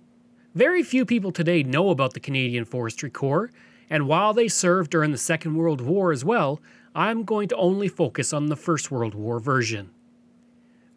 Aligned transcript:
Very 0.54 0.82
few 0.82 1.04
people 1.04 1.30
today 1.30 1.62
know 1.62 1.90
about 1.90 2.14
the 2.14 2.20
Canadian 2.20 2.64
Forestry 2.64 3.10
Corps, 3.10 3.50
and 3.90 4.08
while 4.08 4.32
they 4.32 4.48
served 4.48 4.90
during 4.90 5.12
the 5.12 5.18
Second 5.18 5.56
World 5.56 5.82
War 5.82 6.10
as 6.10 6.24
well, 6.24 6.62
I'm 6.94 7.22
going 7.22 7.48
to 7.48 7.56
only 7.56 7.88
focus 7.88 8.32
on 8.32 8.46
the 8.46 8.56
First 8.56 8.90
World 8.90 9.14
War 9.14 9.40
version. 9.40 9.90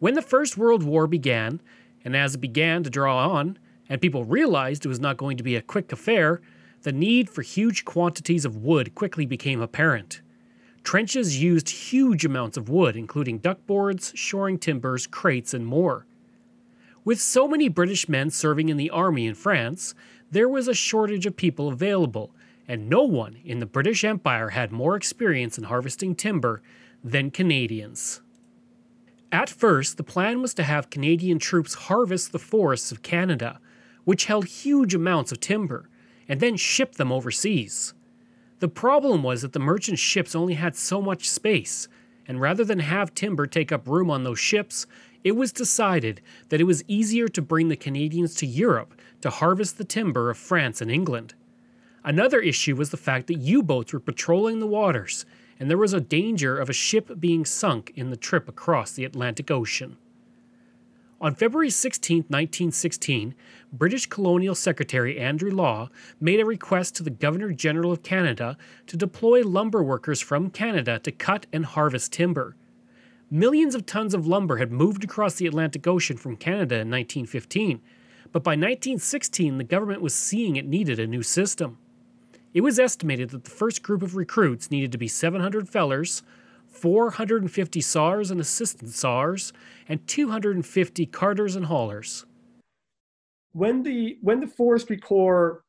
When 0.00 0.14
the 0.14 0.22
First 0.22 0.56
World 0.56 0.84
War 0.84 1.08
began, 1.08 1.60
and 2.04 2.14
as 2.14 2.36
it 2.36 2.40
began 2.40 2.84
to 2.84 2.90
draw 2.90 3.30
on, 3.30 3.58
and 3.88 4.00
people 4.00 4.24
realized 4.24 4.84
it 4.84 4.88
was 4.88 5.00
not 5.00 5.16
going 5.16 5.36
to 5.36 5.42
be 5.42 5.56
a 5.56 5.62
quick 5.62 5.90
affair, 5.90 6.40
the 6.82 6.92
need 6.92 7.28
for 7.28 7.42
huge 7.42 7.84
quantities 7.84 8.44
of 8.44 8.56
wood 8.56 8.94
quickly 8.94 9.26
became 9.26 9.60
apparent. 9.60 10.22
Trenches 10.84 11.42
used 11.42 11.68
huge 11.68 12.24
amounts 12.24 12.56
of 12.56 12.68
wood, 12.68 12.96
including 12.96 13.40
duckboards, 13.40 14.12
shoring 14.14 14.58
timbers, 14.58 15.08
crates, 15.08 15.52
and 15.52 15.66
more. 15.66 16.06
With 17.04 17.20
so 17.20 17.48
many 17.48 17.68
British 17.68 18.08
men 18.08 18.30
serving 18.30 18.68
in 18.68 18.76
the 18.76 18.90
army 18.90 19.26
in 19.26 19.34
France, 19.34 19.94
there 20.30 20.48
was 20.48 20.68
a 20.68 20.74
shortage 20.74 21.26
of 21.26 21.36
people 21.36 21.68
available, 21.68 22.30
and 22.68 22.88
no 22.88 23.02
one 23.02 23.38
in 23.44 23.58
the 23.58 23.66
British 23.66 24.04
Empire 24.04 24.50
had 24.50 24.70
more 24.70 24.94
experience 24.94 25.58
in 25.58 25.64
harvesting 25.64 26.14
timber 26.14 26.62
than 27.02 27.32
Canadians. 27.32 28.20
At 29.30 29.50
first, 29.50 29.96
the 29.96 30.04
plan 30.04 30.40
was 30.40 30.54
to 30.54 30.62
have 30.62 30.90
Canadian 30.90 31.38
troops 31.38 31.74
harvest 31.74 32.32
the 32.32 32.38
forests 32.38 32.90
of 32.90 33.02
Canada, 33.02 33.60
which 34.04 34.24
held 34.24 34.46
huge 34.46 34.94
amounts 34.94 35.32
of 35.32 35.40
timber, 35.40 35.88
and 36.28 36.40
then 36.40 36.56
ship 36.56 36.94
them 36.94 37.12
overseas. 37.12 37.92
The 38.60 38.68
problem 38.68 39.22
was 39.22 39.42
that 39.42 39.52
the 39.52 39.58
merchant 39.60 39.98
ships 39.98 40.34
only 40.34 40.54
had 40.54 40.76
so 40.76 41.02
much 41.02 41.28
space, 41.28 41.88
and 42.26 42.40
rather 42.40 42.64
than 42.64 42.78
have 42.78 43.14
timber 43.14 43.46
take 43.46 43.70
up 43.70 43.86
room 43.86 44.10
on 44.10 44.24
those 44.24 44.40
ships, 44.40 44.86
it 45.24 45.32
was 45.32 45.52
decided 45.52 46.22
that 46.48 46.60
it 46.60 46.64
was 46.64 46.84
easier 46.88 47.28
to 47.28 47.42
bring 47.42 47.68
the 47.68 47.76
Canadians 47.76 48.34
to 48.36 48.46
Europe 48.46 48.94
to 49.20 49.30
harvest 49.30 49.76
the 49.76 49.84
timber 49.84 50.30
of 50.30 50.38
France 50.38 50.80
and 50.80 50.90
England. 50.90 51.34
Another 52.02 52.40
issue 52.40 52.76
was 52.76 52.90
the 52.90 52.96
fact 52.96 53.26
that 53.26 53.38
U 53.38 53.62
boats 53.62 53.92
were 53.92 54.00
patrolling 54.00 54.58
the 54.58 54.66
waters 54.66 55.26
and 55.58 55.68
there 55.68 55.78
was 55.78 55.92
a 55.92 56.00
danger 56.00 56.58
of 56.58 56.68
a 56.68 56.72
ship 56.72 57.18
being 57.18 57.44
sunk 57.44 57.92
in 57.96 58.10
the 58.10 58.16
trip 58.16 58.48
across 58.48 58.92
the 58.92 59.04
Atlantic 59.04 59.50
Ocean. 59.50 59.96
On 61.20 61.34
February 61.34 61.70
16, 61.70 62.18
1916, 62.28 63.34
British 63.72 64.06
Colonial 64.06 64.54
Secretary 64.54 65.18
Andrew 65.18 65.50
Law 65.50 65.90
made 66.20 66.38
a 66.38 66.44
request 66.44 66.94
to 66.94 67.02
the 67.02 67.10
Governor 67.10 67.52
General 67.52 67.90
of 67.90 68.04
Canada 68.04 68.56
to 68.86 68.96
deploy 68.96 69.42
lumber 69.42 69.82
workers 69.82 70.20
from 70.20 70.48
Canada 70.48 71.00
to 71.00 71.10
cut 71.10 71.46
and 71.52 71.66
harvest 71.66 72.12
timber. 72.12 72.54
Millions 73.32 73.74
of 73.74 73.84
tons 73.84 74.14
of 74.14 74.28
lumber 74.28 74.58
had 74.58 74.70
moved 74.70 75.02
across 75.02 75.34
the 75.34 75.48
Atlantic 75.48 75.88
Ocean 75.88 76.16
from 76.16 76.36
Canada 76.36 76.76
in 76.76 76.88
1915, 76.88 77.80
but 78.30 78.44
by 78.44 78.52
1916 78.52 79.58
the 79.58 79.64
government 79.64 80.00
was 80.00 80.14
seeing 80.14 80.54
it 80.54 80.66
needed 80.66 81.00
a 81.00 81.06
new 81.06 81.24
system. 81.24 81.78
It 82.58 82.64
was 82.64 82.80
estimated 82.80 83.30
that 83.30 83.44
the 83.44 83.50
first 83.50 83.84
group 83.84 84.02
of 84.02 84.16
recruits 84.16 84.68
needed 84.68 84.90
to 84.90 84.98
be 84.98 85.06
700 85.06 85.68
fellers, 85.68 86.24
450 86.66 87.80
sawyers 87.80 88.32
and 88.32 88.40
assistant 88.40 88.90
sawyers, 88.90 89.52
and 89.88 90.04
250 90.08 91.06
carters 91.06 91.54
and 91.54 91.66
haulers. 91.66 92.26
When 93.52 93.84
the 93.84 94.18
when 94.22 94.40
the 94.40 94.48
forestry 94.48 94.96
corps 94.96 95.62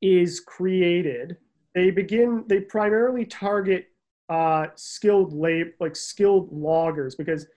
is 0.00 0.38
created, 0.38 1.38
they 1.74 1.90
begin 1.90 2.44
they 2.46 2.60
primarily 2.60 3.24
target 3.24 3.88
uh, 4.28 4.68
skilled 4.76 5.32
like 5.32 5.96
skilled 5.96 6.52
loggers 6.52 7.16
because 7.16 7.48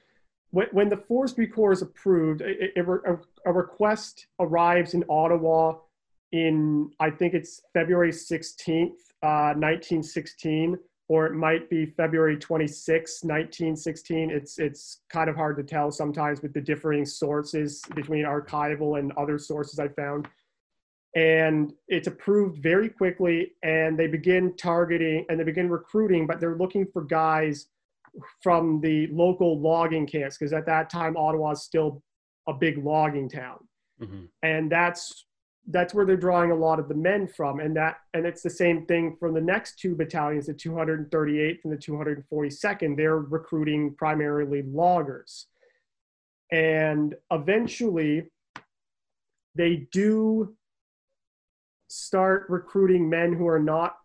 when, 0.50 0.66
when 0.72 0.90
the 0.90 0.98
forestry 0.98 1.46
corps 1.46 1.74
is 1.74 1.84
approved, 1.84 2.42
a, 2.42 2.80
a, 2.80 3.18
a 3.46 3.54
request 3.54 4.26
arrives 4.40 4.96
in 4.96 5.04
Ottawa 5.10 5.76
in 6.36 6.92
I 7.00 7.10
think 7.10 7.34
it's 7.34 7.62
February 7.74 8.12
16th, 8.12 9.00
uh, 9.24 9.56
1916, 9.56 10.78
or 11.08 11.28
it 11.28 11.34
might 11.34 11.70
be 11.70 11.86
February 11.86 12.38
26, 12.38 13.24
1916. 13.24 14.32
It's 14.32 14.60
it's 14.60 15.02
kind 15.10 15.30
of 15.30 15.38
hard 15.38 15.56
to 15.58 15.64
tell 15.64 15.92
sometimes 15.92 16.42
with 16.42 16.54
the 16.54 16.60
differing 16.60 17.06
sources 17.06 17.82
between 17.96 18.26
archival 18.26 19.00
and 19.00 19.14
other 19.14 19.38
sources 19.38 19.80
I 19.80 19.88
found. 19.88 20.28
And 21.16 21.72
it's 21.88 22.08
approved 22.08 22.62
very 22.62 22.90
quickly, 22.90 23.54
and 23.64 23.98
they 23.98 24.08
begin 24.08 24.58
targeting 24.58 25.26
and 25.30 25.40
they 25.40 25.46
begin 25.46 25.70
recruiting, 25.70 26.28
but 26.28 26.42
they're 26.42 26.58
looking 26.58 26.86
for 26.92 27.04
guys 27.04 27.68
from 28.44 28.82
the 28.82 29.08
local 29.08 29.58
logging 29.58 30.06
camps 30.06 30.38
because 30.38 30.52
at 30.52 30.66
that 30.66 30.90
time 30.90 31.16
Ottawa 31.16 31.52
is 31.52 31.64
still 31.64 32.04
a 32.48 32.54
big 32.54 32.84
logging 32.84 33.30
town, 33.30 33.60
mm-hmm. 34.02 34.26
and 34.44 34.70
that's 34.70 35.25
that's 35.68 35.94
where 35.94 36.06
they're 36.06 36.16
drawing 36.16 36.52
a 36.52 36.56
lot 36.56 36.80
of 36.80 36.88
the 36.88 36.96
men 36.96 37.28
from. 37.28 37.60
And 37.60 37.76
that 37.76 37.98
and 38.14 38.26
it's 38.26 38.42
the 38.42 38.50
same 38.50 38.86
thing 38.86 39.18
from 39.20 39.34
the 39.34 39.42
next 39.42 39.80
two 39.80 39.96
battalions 39.96 40.46
the 40.46 40.54
238th 40.54 41.60
and 41.64 41.74
the 41.74 41.78
242nd 41.78 42.96
they're 42.96 43.18
recruiting 43.18 43.96
primarily 43.96 44.62
loggers. 44.64 45.48
And 46.52 47.16
eventually 47.32 48.28
they 49.56 49.88
do 49.92 50.56
start 51.88 52.46
recruiting 52.50 53.10
men 53.10 53.34
who 53.34 53.48
are 53.48 53.60
not 53.60 53.98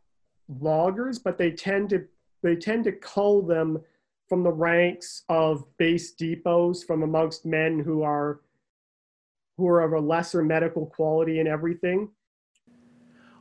loggers 0.60 1.18
but 1.18 1.38
they 1.38 1.50
tend 1.50 1.88
to 1.88 2.04
they 2.42 2.56
tend 2.56 2.84
to 2.84 2.92
cull 2.92 3.42
them 3.42 3.78
from 4.28 4.42
the 4.42 4.52
ranks 4.52 5.22
of 5.28 5.64
base 5.76 6.12
depots 6.14 6.84
from 6.84 7.02
amongst 7.02 7.44
men 7.44 7.78
who 7.78 8.02
are 8.02 8.40
who 9.60 9.68
are 9.68 9.82
of 9.82 9.92
a 9.92 10.00
lesser 10.00 10.42
medical 10.42 10.86
quality 10.86 11.38
and 11.38 11.46
everything. 11.46 12.08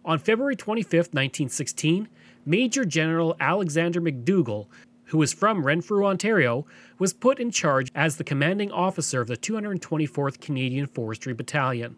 On 0.04 0.20
February 0.20 0.56
25, 0.56 0.92
1916, 0.92 2.10
Major 2.46 2.84
General 2.84 3.36
Alexander 3.40 4.02
McDougall, 4.02 4.68
who 5.06 5.18
was 5.18 5.34
from 5.34 5.66
Renfrew, 5.66 6.06
Ontario, 6.06 6.66
was 7.00 7.14
put 7.14 7.40
in 7.40 7.52
charge 7.52 7.90
as 7.96 8.18
the 8.18 8.24
commanding 8.24 8.70
officer 8.72 9.22
of 9.22 9.28
the 9.28 9.38
224th 9.38 10.42
Canadian 10.42 10.88
Forestry 10.88 11.34
Battalion. 11.34 11.96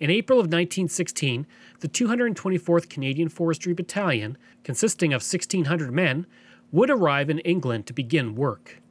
In 0.00 0.10
April 0.10 0.38
of 0.40 0.46
1916, 0.46 1.46
the 1.78 1.88
224th 1.88 2.88
Canadian 2.88 3.28
Forestry 3.28 3.72
Battalion, 3.72 4.36
consisting 4.64 5.12
of 5.12 5.22
1,600 5.22 5.92
men, 5.92 6.26
would 6.72 6.90
arrive 6.90 7.30
in 7.30 7.38
England 7.40 7.86
to 7.86 7.92
begin 7.92 8.34
work. 8.34 8.82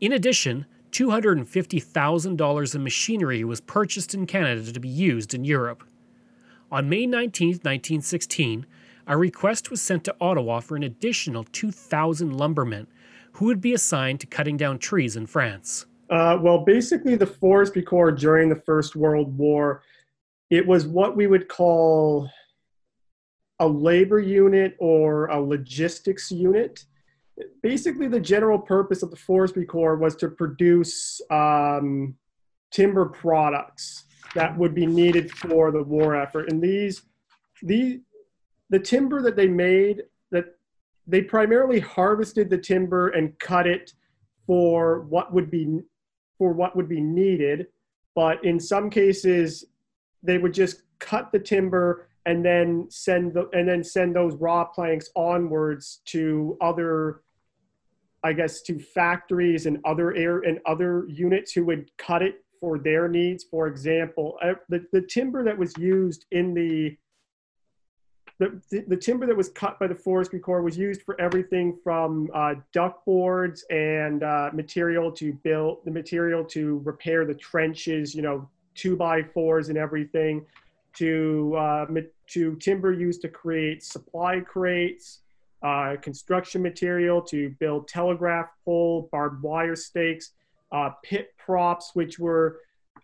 In 0.00 0.12
addition, 0.12 0.64
$250,000 0.92 2.74
in 2.74 2.82
machinery 2.84 3.44
was 3.44 3.60
purchased 3.60 4.14
in 4.14 4.26
Canada 4.26 4.72
to 4.72 4.80
be 4.80 4.88
used 4.88 5.34
in 5.34 5.44
Europe. 5.44 5.84
On 6.70 6.88
May 6.88 7.06
19, 7.06 7.48
1916, 7.48 8.66
a 9.06 9.16
request 9.16 9.70
was 9.70 9.82
sent 9.82 10.04
to 10.04 10.16
Ottawa 10.20 10.60
for 10.60 10.76
an 10.76 10.82
additional 10.82 11.44
2,000 11.44 12.32
lumbermen 12.36 12.86
who 13.32 13.46
would 13.46 13.60
be 13.60 13.74
assigned 13.74 14.20
to 14.20 14.26
cutting 14.26 14.56
down 14.56 14.78
trees 14.78 15.16
in 15.16 15.26
France. 15.26 15.86
Uh, 16.10 16.38
well, 16.40 16.58
basically, 16.58 17.16
the 17.16 17.26
Forestry 17.26 17.82
Corps 17.82 18.12
during 18.12 18.48
the 18.48 18.56
First 18.56 18.94
World 18.94 19.36
War, 19.36 19.82
it 20.50 20.66
was 20.66 20.86
what 20.86 21.16
we 21.16 21.26
would 21.26 21.48
call 21.48 22.28
a 23.58 23.66
labor 23.66 24.18
unit 24.18 24.76
or 24.78 25.26
a 25.26 25.40
logistics 25.40 26.30
unit. 26.30 26.84
Basically, 27.62 28.08
the 28.08 28.20
general 28.20 28.58
purpose 28.58 29.02
of 29.02 29.10
the 29.10 29.16
Forestry 29.16 29.64
Corps 29.64 29.96
was 29.96 30.16
to 30.16 30.28
produce 30.28 31.20
um, 31.30 32.14
timber 32.70 33.06
products 33.06 34.04
that 34.34 34.56
would 34.58 34.74
be 34.74 34.86
needed 34.86 35.30
for 35.30 35.70
the 35.70 35.82
war 35.82 36.16
effort. 36.16 36.50
And 36.50 36.62
these, 36.62 37.02
the, 37.62 38.00
the 38.70 38.78
timber 38.78 39.22
that 39.22 39.36
they 39.36 39.48
made, 39.48 40.02
that 40.30 40.56
they 41.06 41.22
primarily 41.22 41.80
harvested 41.80 42.50
the 42.50 42.58
timber 42.58 43.08
and 43.08 43.38
cut 43.38 43.66
it 43.66 43.92
for 44.46 45.02
what 45.02 45.32
would 45.32 45.50
be 45.50 45.80
for 46.38 46.52
what 46.52 46.74
would 46.74 46.88
be 46.88 47.00
needed. 47.00 47.68
But 48.14 48.44
in 48.44 48.58
some 48.58 48.90
cases, 48.90 49.64
they 50.22 50.38
would 50.38 50.52
just 50.52 50.82
cut 50.98 51.30
the 51.30 51.38
timber 51.38 52.08
and 52.26 52.44
then 52.44 52.86
send 52.90 53.34
the 53.34 53.48
and 53.52 53.68
then 53.68 53.82
send 53.82 54.14
those 54.14 54.34
raw 54.36 54.64
planks 54.64 55.10
onwards 55.16 56.00
to 56.04 56.56
other 56.60 57.22
i 58.22 58.32
guess 58.32 58.62
to 58.62 58.78
factories 58.78 59.66
and 59.66 59.78
other 59.84 60.14
air 60.14 60.38
and 60.40 60.60
other 60.66 61.06
units 61.08 61.52
who 61.52 61.64
would 61.64 61.90
cut 61.98 62.22
it 62.22 62.42
for 62.62 62.78
their 62.78 63.08
needs. 63.08 63.44
For 63.44 63.66
example, 63.66 64.38
uh, 64.40 64.54
the, 64.68 64.86
the 64.92 65.02
timber 65.02 65.42
that 65.44 65.58
was 65.58 65.76
used 65.76 66.24
in 66.30 66.54
the 66.54 66.96
the, 68.38 68.84
the, 68.88 68.96
timber 68.96 69.24
that 69.26 69.36
was 69.36 69.50
cut 69.50 69.78
by 69.78 69.86
the 69.86 69.94
Forestry 69.94 70.40
Corps 70.40 70.62
was 70.62 70.76
used 70.76 71.02
for 71.02 71.20
everything 71.20 71.78
from 71.84 72.28
uh, 72.34 72.54
duck 72.72 73.04
boards 73.04 73.64
and 73.70 74.24
uh, 74.24 74.50
material 74.52 75.12
to 75.12 75.32
build 75.44 75.84
the 75.84 75.92
material 75.92 76.44
to 76.46 76.82
repair 76.84 77.24
the 77.24 77.34
trenches, 77.34 78.16
you 78.16 78.22
know, 78.22 78.48
two 78.74 78.96
by 78.96 79.22
fours 79.22 79.68
and 79.68 79.78
everything, 79.78 80.44
to 80.94 81.54
uh, 81.56 81.86
to 82.28 82.56
timber 82.56 82.92
used 82.92 83.22
to 83.22 83.28
create 83.28 83.82
supply 83.82 84.40
crates, 84.40 85.20
uh, 85.62 85.96
construction 86.00 86.62
material 86.62 87.20
to 87.22 87.50
build 87.60 87.88
telegraph 87.88 88.48
pole, 88.64 89.08
barbed 89.12 89.42
wire 89.42 89.76
stakes, 89.76 90.32
uh, 90.72 90.90
pit 91.02 91.34
props, 91.38 91.90
which 91.94 92.18
were 92.18 92.60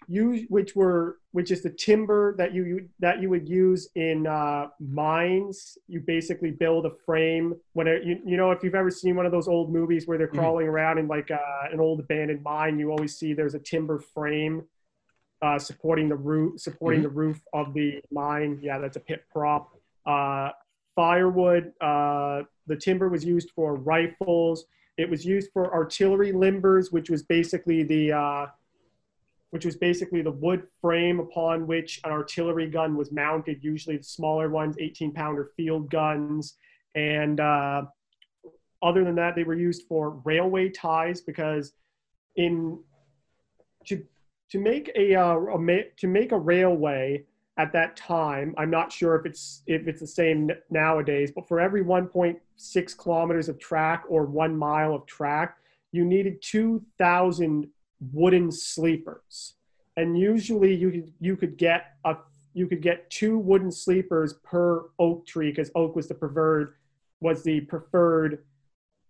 use, 0.09 0.47
which 0.49 0.75
were 0.75 1.19
which 1.33 1.51
is 1.51 1.63
the 1.63 1.71
timber 1.71 2.35
that 2.37 2.55
you 2.55 2.89
that 3.01 3.21
you 3.21 3.29
would 3.29 3.49
use 3.49 3.89
in 3.95 4.27
uh, 4.27 4.69
mines. 4.81 5.79
You 5.87 6.01
basically 6.01 6.51
build 6.51 6.87
a 6.87 6.91
frame. 7.05 7.55
When 7.75 7.87
it, 7.87 8.05
you 8.05 8.19
you 8.25 8.37
know 8.37 8.51
if 8.51 8.63
you've 8.63 8.75
ever 8.75 8.91
seen 8.91 9.17
one 9.17 9.27
of 9.27 9.33
those 9.33 9.49
old 9.49 9.73
movies 9.73 10.07
where 10.07 10.19
they're 10.19 10.29
mm-hmm. 10.29 10.39
crawling 10.39 10.67
mm-hmm. 10.67 10.75
around 10.75 10.99
in 10.99 11.09
like 11.09 11.31
uh, 11.31 11.69
an 11.73 11.81
old 11.81 12.01
abandoned 12.01 12.43
mine, 12.43 12.79
you 12.79 12.91
always 12.91 13.17
see 13.17 13.35
there's 13.35 13.55
a 13.55 13.61
timber 13.61 13.99
frame 13.99 14.65
uh, 15.43 15.59
supporting 15.59 16.09
the 16.09 16.17
roof 16.17 16.61
supporting 16.61 17.01
mm-hmm. 17.01 17.09
the 17.09 17.15
roof 17.15 17.41
of 17.53 17.75
the 17.75 18.01
mine. 18.11 18.59
Yeah, 18.63 18.79
that's 18.79 18.97
a 18.97 19.01
pit 19.01 19.25
prop. 19.33 19.75
Uh, 20.07 20.51
firewood. 20.97 21.73
Uh, 21.81 22.43
the 22.67 22.77
timber 22.77 23.09
was 23.09 23.25
used 23.25 23.51
for 23.55 23.77
rifles. 23.77 24.65
It 24.97 25.09
was 25.09 25.25
used 25.25 25.51
for 25.53 25.73
artillery 25.73 26.33
limbers, 26.33 26.93
which 26.93 27.09
was 27.09 27.23
basically 27.23 27.85
the 27.85 28.13
uh, 28.13 28.47
which 29.51 29.65
was 29.65 29.77
basically 29.77 30.23
the 30.23 30.33
wood 30.33 30.67
frame 30.81 31.21
upon 31.21 31.67
which 31.67 32.01
an 32.05 32.11
artillery 32.11 32.67
gun 32.67 32.97
was 32.97 33.13
mounted. 33.13 33.63
Usually, 33.63 33.97
the 33.97 34.03
smaller 34.03 34.51
ones, 34.51 34.77
18 34.79 35.13
pounder 35.13 35.53
field 35.57 35.89
guns, 35.91 36.55
and 36.95 37.41
uh, 37.41 37.83
other 38.83 39.05
than 39.05 39.15
that, 39.15 39.35
they 39.35 39.45
were 39.45 39.55
used 39.55 39.85
for 39.89 40.21
railway 40.25 40.69
ties 40.69 41.21
because 41.21 41.73
in 42.37 42.79
to 43.87 44.05
to 44.51 44.59
make 44.59 44.91
a, 44.95 45.15
uh, 45.15 45.37
a 45.37 45.85
to 45.99 46.07
make 46.07 46.33
a 46.33 46.39
railway 46.39 47.25
at 47.59 47.73
that 47.73 47.97
time. 47.97 48.55
I'm 48.57 48.71
not 48.71 48.93
sure 48.93 49.17
if 49.17 49.27
it's 49.27 49.63
if 49.67 49.89
it's 49.89 50.01
the 50.01 50.07
same 50.07 50.51
nowadays, 50.71 51.33
but 51.35 51.47
for 51.47 51.61
every 51.61 51.83
1.6 51.83 52.99
kilometers 52.99 53.49
of 53.49 53.59
track 53.59 54.05
or 54.09 54.25
one 54.25 54.57
mile 54.57 54.95
of 54.95 55.05
track, 55.07 55.59
you 55.93 56.05
needed 56.05 56.41
2,000 56.41 57.69
wooden 58.13 58.53
sleepers, 58.53 59.55
and 59.97 60.19
usually 60.19 60.75
you 60.75 60.91
could 60.91 61.13
you 61.21 61.37
could 61.37 61.57
get 61.59 61.97
a 62.05 62.17
you 62.55 62.67
could 62.67 62.81
get 62.81 63.11
two 63.11 63.39
wooden 63.39 63.71
sleepers 63.71 64.35
per 64.45 64.85
oak 64.99 65.27
tree 65.27 65.51
because 65.51 65.71
oak 65.75 65.95
was 65.97 66.09
the 66.09 66.15
preferred 66.15 66.75
was 67.21 67.43
the 67.43 67.61
preferred 67.63 68.45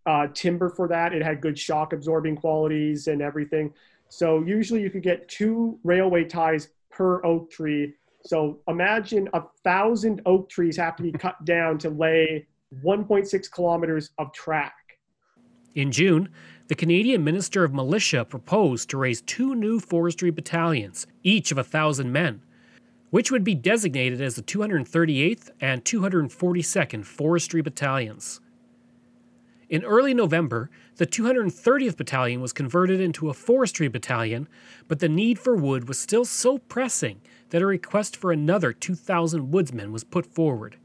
uh, 0.07 0.27
timber 0.33 0.71
for 0.71 0.89
that. 0.89 1.13
It 1.13 1.23
had 1.23 1.43
good 1.43 1.59
shock 1.59 1.93
absorbing 1.93 2.37
qualities 2.37 3.09
and 3.09 3.21
everything. 3.21 3.75
So 4.09 4.43
usually 4.43 4.83
you 4.83 4.91
could 4.91 5.03
get 5.03 5.29
two 5.29 5.79
railway 5.85 6.25
ties 6.25 6.69
per 6.91 7.25
oak 7.25 7.51
tree 7.51 7.95
so 8.25 8.59
imagine 8.69 9.29
a 9.33 9.43
thousand 9.65 10.23
oak 10.27 10.49
trees 10.49 10.77
have 10.77 10.97
to 10.97 11.03
be 11.03 11.13
cut 11.13 11.45
down 11.45 11.79
to 11.79 11.91
lay 11.91 12.47
1.6 12.85 13.51
kilometers 13.51 14.11
of 14.19 14.33
track. 14.33 14.75
In 15.75 15.93
June, 15.93 16.29
the 16.67 16.75
Canadian 16.75 17.25
Minister 17.25 17.65
of 17.65 17.73
Militia 17.73 18.25
proposed 18.25 18.91
to 18.91 18.99
raise 18.99 19.23
two 19.23 19.55
new 19.55 19.81
forestry 19.81 20.31
battalions, 20.31 21.07
each 21.23 21.53
of 21.53 21.59
a 21.59 21.65
thousand 21.65 22.13
men, 22.13 22.43
which 23.11 23.31
would 23.31 23.45
be 23.45 23.55
designated 23.55 24.21
as 24.21 24.35
the 24.35 24.43
238th 24.43 25.51
and 25.61 25.85
242nd 25.85 27.05
Forestry 27.05 27.63
Battalions. 27.63 28.41
In 29.69 29.85
early 29.85 30.15
November, 30.15 30.71
the 30.97 31.07
230th 31.07 31.97
Battalion 31.97 32.41
was 32.41 32.55
converted 32.55 33.01
into 33.01 33.29
a 33.29 33.35
forestry 33.35 33.89
battalion, 33.89 34.49
but 34.87 35.01
the 35.01 35.11
need 35.11 35.39
for 35.39 35.55
wood 35.55 35.89
was 35.89 35.99
still 35.99 36.25
so 36.25 36.59
pressing 36.59 37.21
that 37.51 37.61
a 37.61 37.67
request 37.67 38.17
for 38.17 38.33
another 38.33 38.73
2,000 38.73 39.51
woodsmen 39.51 39.93
was 39.93 40.05
put 40.05 40.25
forward. 40.25 40.77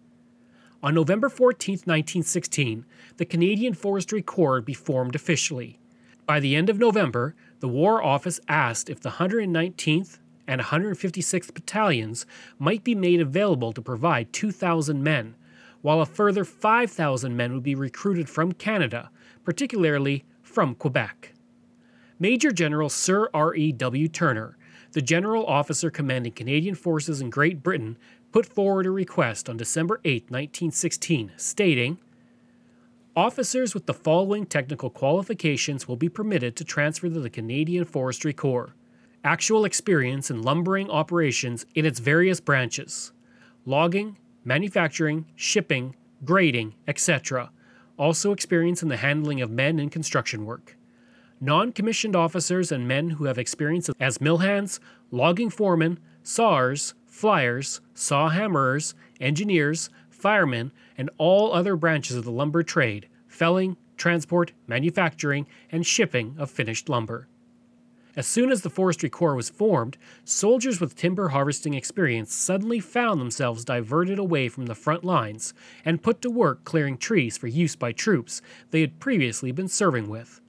On 0.81 0.93
November 0.93 1.29
14, 1.29 1.75
1916, 1.75 2.85
the 3.15 3.25
Canadian 3.25 3.73
Forestry 3.73 4.21
Corps 4.21 4.59
be 4.59 4.73
formed 4.73 5.15
officially. 5.15 5.79
By 6.25 6.41
the 6.41 6.55
end 6.55 6.69
of 6.69 6.77
November, 6.77 7.35
the 7.61 7.69
War 7.69 8.03
Office 8.03 8.41
asked 8.49 8.89
if 8.89 8.99
the 8.99 9.11
119th 9.11 10.19
and 10.45 10.59
156th 10.59 11.53
Battalions 11.53 12.25
might 12.59 12.83
be 12.83 12.95
made 12.95 13.21
available 13.21 13.71
to 13.71 13.81
provide 13.81 14.33
2,000 14.33 15.01
men, 15.01 15.35
while 15.83 16.01
a 16.01 16.05
further 16.07 16.43
5,000 16.43 17.37
men 17.37 17.53
would 17.53 17.61
be 17.61 17.75
recruited 17.75 18.27
from 18.27 18.53
Canada, 18.53 19.11
particularly 19.43 20.25
from 20.41 20.73
Quebec. 20.73 21.33
Major 22.17 22.51
General 22.51 22.89
Sir 22.89 23.29
R.E.W. 23.33 24.07
Turner 24.07 24.57
the 24.93 25.01
general 25.01 25.45
officer 25.47 25.89
commanding 25.89 26.31
Canadian 26.31 26.75
forces 26.75 27.19
in 27.19 27.31
Great 27.31 27.63
Britain 27.63 27.97
put 28.31 28.45
forward 28.45 28.85
a 28.85 28.91
request 28.91 29.49
on 29.49 29.57
December 29.57 29.99
8, 30.03 30.23
1916, 30.29 31.31
stating 31.35 31.97
Officers 33.15 33.73
with 33.73 33.85
the 33.85 33.93
following 33.93 34.45
technical 34.45 34.89
qualifications 34.89 35.87
will 35.87 35.95
be 35.95 36.09
permitted 36.09 36.55
to 36.55 36.63
transfer 36.63 37.09
to 37.09 37.19
the 37.19 37.29
Canadian 37.29 37.85
Forestry 37.85 38.33
Corps 38.33 38.73
actual 39.23 39.65
experience 39.65 40.29
in 40.29 40.41
lumbering 40.41 40.89
operations 40.89 41.65
in 41.75 41.85
its 41.85 41.99
various 41.99 42.39
branches 42.39 43.13
logging, 43.65 44.17
manufacturing, 44.43 45.25
shipping, 45.35 45.95
grading, 46.23 46.75
etc. 46.87 47.51
Also, 47.97 48.31
experience 48.31 48.81
in 48.81 48.89
the 48.89 48.97
handling 48.97 49.41
of 49.41 49.51
men 49.51 49.79
in 49.79 49.89
construction 49.89 50.45
work 50.45 50.75
non 51.43 51.73
commissioned 51.73 52.15
officers 52.15 52.71
and 52.71 52.87
men 52.87 53.11
who 53.11 53.25
have 53.25 53.37
experience 53.37 53.89
as 53.99 54.21
mill 54.21 54.37
hands, 54.37 54.79
logging 55.11 55.49
foremen, 55.49 55.99
sawyers, 56.23 56.93
filers, 57.11 57.81
saw 57.93 58.29
hammerers, 58.29 58.95
engineers, 59.19 59.89
firemen, 60.09 60.71
and 60.97 61.09
all 61.17 61.51
other 61.51 61.75
branches 61.75 62.15
of 62.15 62.23
the 62.23 62.31
lumber 62.31 62.63
trade, 62.63 63.09
felling, 63.27 63.75
transport, 63.97 64.53
manufacturing, 64.67 65.45
and 65.69 65.85
shipping 65.85 66.33
of 66.39 66.49
finished 66.49 66.87
lumber. 66.87 67.27
As 68.15 68.27
soon 68.27 68.51
as 68.51 68.61
the 68.61 68.69
Forestry 68.69 69.09
Corps 69.09 69.35
was 69.35 69.49
formed, 69.49 69.97
soldiers 70.23 70.79
with 70.79 70.95
timber 70.95 71.29
harvesting 71.29 71.73
experience 71.73 72.31
suddenly 72.31 72.79
found 72.79 73.19
themselves 73.19 73.65
diverted 73.65 74.19
away 74.19 74.49
from 74.49 74.67
the 74.67 74.75
front 74.75 75.03
lines 75.03 75.55
and 75.83 76.03
put 76.03 76.21
to 76.21 76.29
work 76.29 76.63
clearing 76.63 76.95
trees 76.95 77.37
for 77.39 77.47
use 77.47 77.75
by 77.75 77.91
troops 77.91 78.41
they 78.69 78.81
had 78.81 78.99
previously 78.99 79.51
been 79.51 79.67
serving 79.67 80.09
with. 80.09 80.41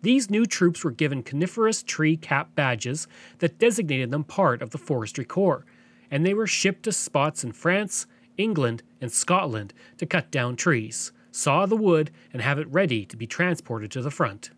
These 0.00 0.30
new 0.30 0.46
troops 0.46 0.82
were 0.82 0.90
given 0.90 1.22
coniferous 1.22 1.82
tree 1.82 2.16
cap 2.16 2.54
badges 2.54 3.06
that 3.40 3.58
designated 3.58 4.10
them 4.10 4.24
part 4.24 4.62
of 4.62 4.70
the 4.70 4.78
Forestry 4.78 5.26
Corps, 5.26 5.66
and 6.10 6.24
they 6.24 6.34
were 6.34 6.46
shipped 6.46 6.84
to 6.84 6.92
spots 6.92 7.44
in 7.44 7.52
France, 7.52 8.06
England, 8.38 8.82
and 9.02 9.12
Scotland 9.12 9.74
to 9.98 10.06
cut 10.06 10.30
down 10.30 10.56
trees, 10.56 11.12
saw 11.30 11.66
the 11.66 11.76
wood, 11.76 12.10
and 12.32 12.40
have 12.40 12.58
it 12.58 12.72
ready 12.72 13.04
to 13.04 13.18
be 13.18 13.26
transported 13.26 13.90
to 13.90 14.00
the 14.00 14.10
front. 14.10 14.50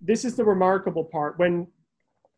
This 0.00 0.24
is 0.24 0.36
the 0.36 0.44
remarkable 0.44 1.04
part. 1.04 1.38
When 1.38 1.66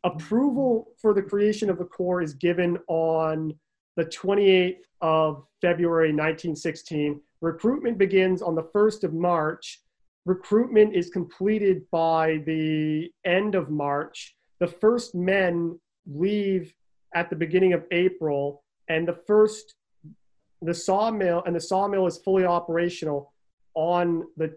approval 0.05 0.89
for 1.01 1.15
the 1.15 1.23
creation 1.23 1.71
of 1.71 1.79
the 1.79 1.85
Corps 1.85 2.23
is 2.23 2.35
given 2.35 2.79
on 2.89 3.55
the 3.97 4.05
28th 4.07 4.83
of 5.01 5.45
February 5.61 6.09
1916, 6.09 7.21
recruitment 7.41 7.99
begins 7.99 8.43
on 8.43 8.55
the 8.55 8.65
1st 8.75 9.05
of 9.05 9.13
March 9.13 9.81
recruitment 10.25 10.95
is 10.95 11.11
completed 11.11 11.83
by 11.91 12.43
the 12.47 13.11
end 13.25 13.55
of 13.55 13.71
March. 13.71 14.37
The 14.61 14.67
first 14.67 15.15
men 15.15 15.79
leave 16.07 16.73
at 17.15 17.31
the 17.31 17.37
beginning 17.37 17.73
of 17.73 17.85
April, 17.91 18.63
and 18.89 19.07
the 19.07 19.19
first 19.27 19.75
the 20.65 20.75
sawmill 20.75 21.43
and 21.45 21.57
the 21.57 21.61
sawmill 21.61 22.07
is 22.07 22.19
fully 22.19 22.45
operational 22.45 23.33
on 23.75 24.25
the 24.37 24.57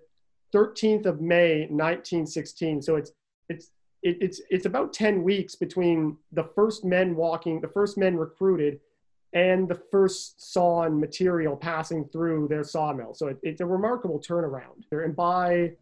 13th 0.54 1.06
of 1.06 1.22
May 1.22 1.62
1916. 1.62 2.82
So 2.82 2.96
it's 2.96 3.12
it's 3.50 3.72
it, 4.04 4.18
it's 4.22 4.42
it's 4.50 4.66
about 4.66 4.94
10 4.94 5.24
weeks 5.24 5.56
between 5.56 6.18
the 6.32 6.44
first 6.56 6.86
men 6.86 7.16
walking, 7.16 7.62
the 7.62 7.68
first 7.68 7.98
men 7.98 8.16
recruited, 8.16 8.80
and 9.34 9.68
the 9.68 9.82
first 9.92 10.54
sawn 10.54 11.00
material 11.00 11.56
passing 11.56 12.06
through 12.06 12.48
their 12.48 12.64
sawmill. 12.64 13.14
So 13.14 13.28
it, 13.28 13.38
it's 13.44 13.62
a 13.62 13.66
remarkable 13.66 14.20
turnaround. 14.20 14.86
And 14.92 15.16
by 15.16 15.74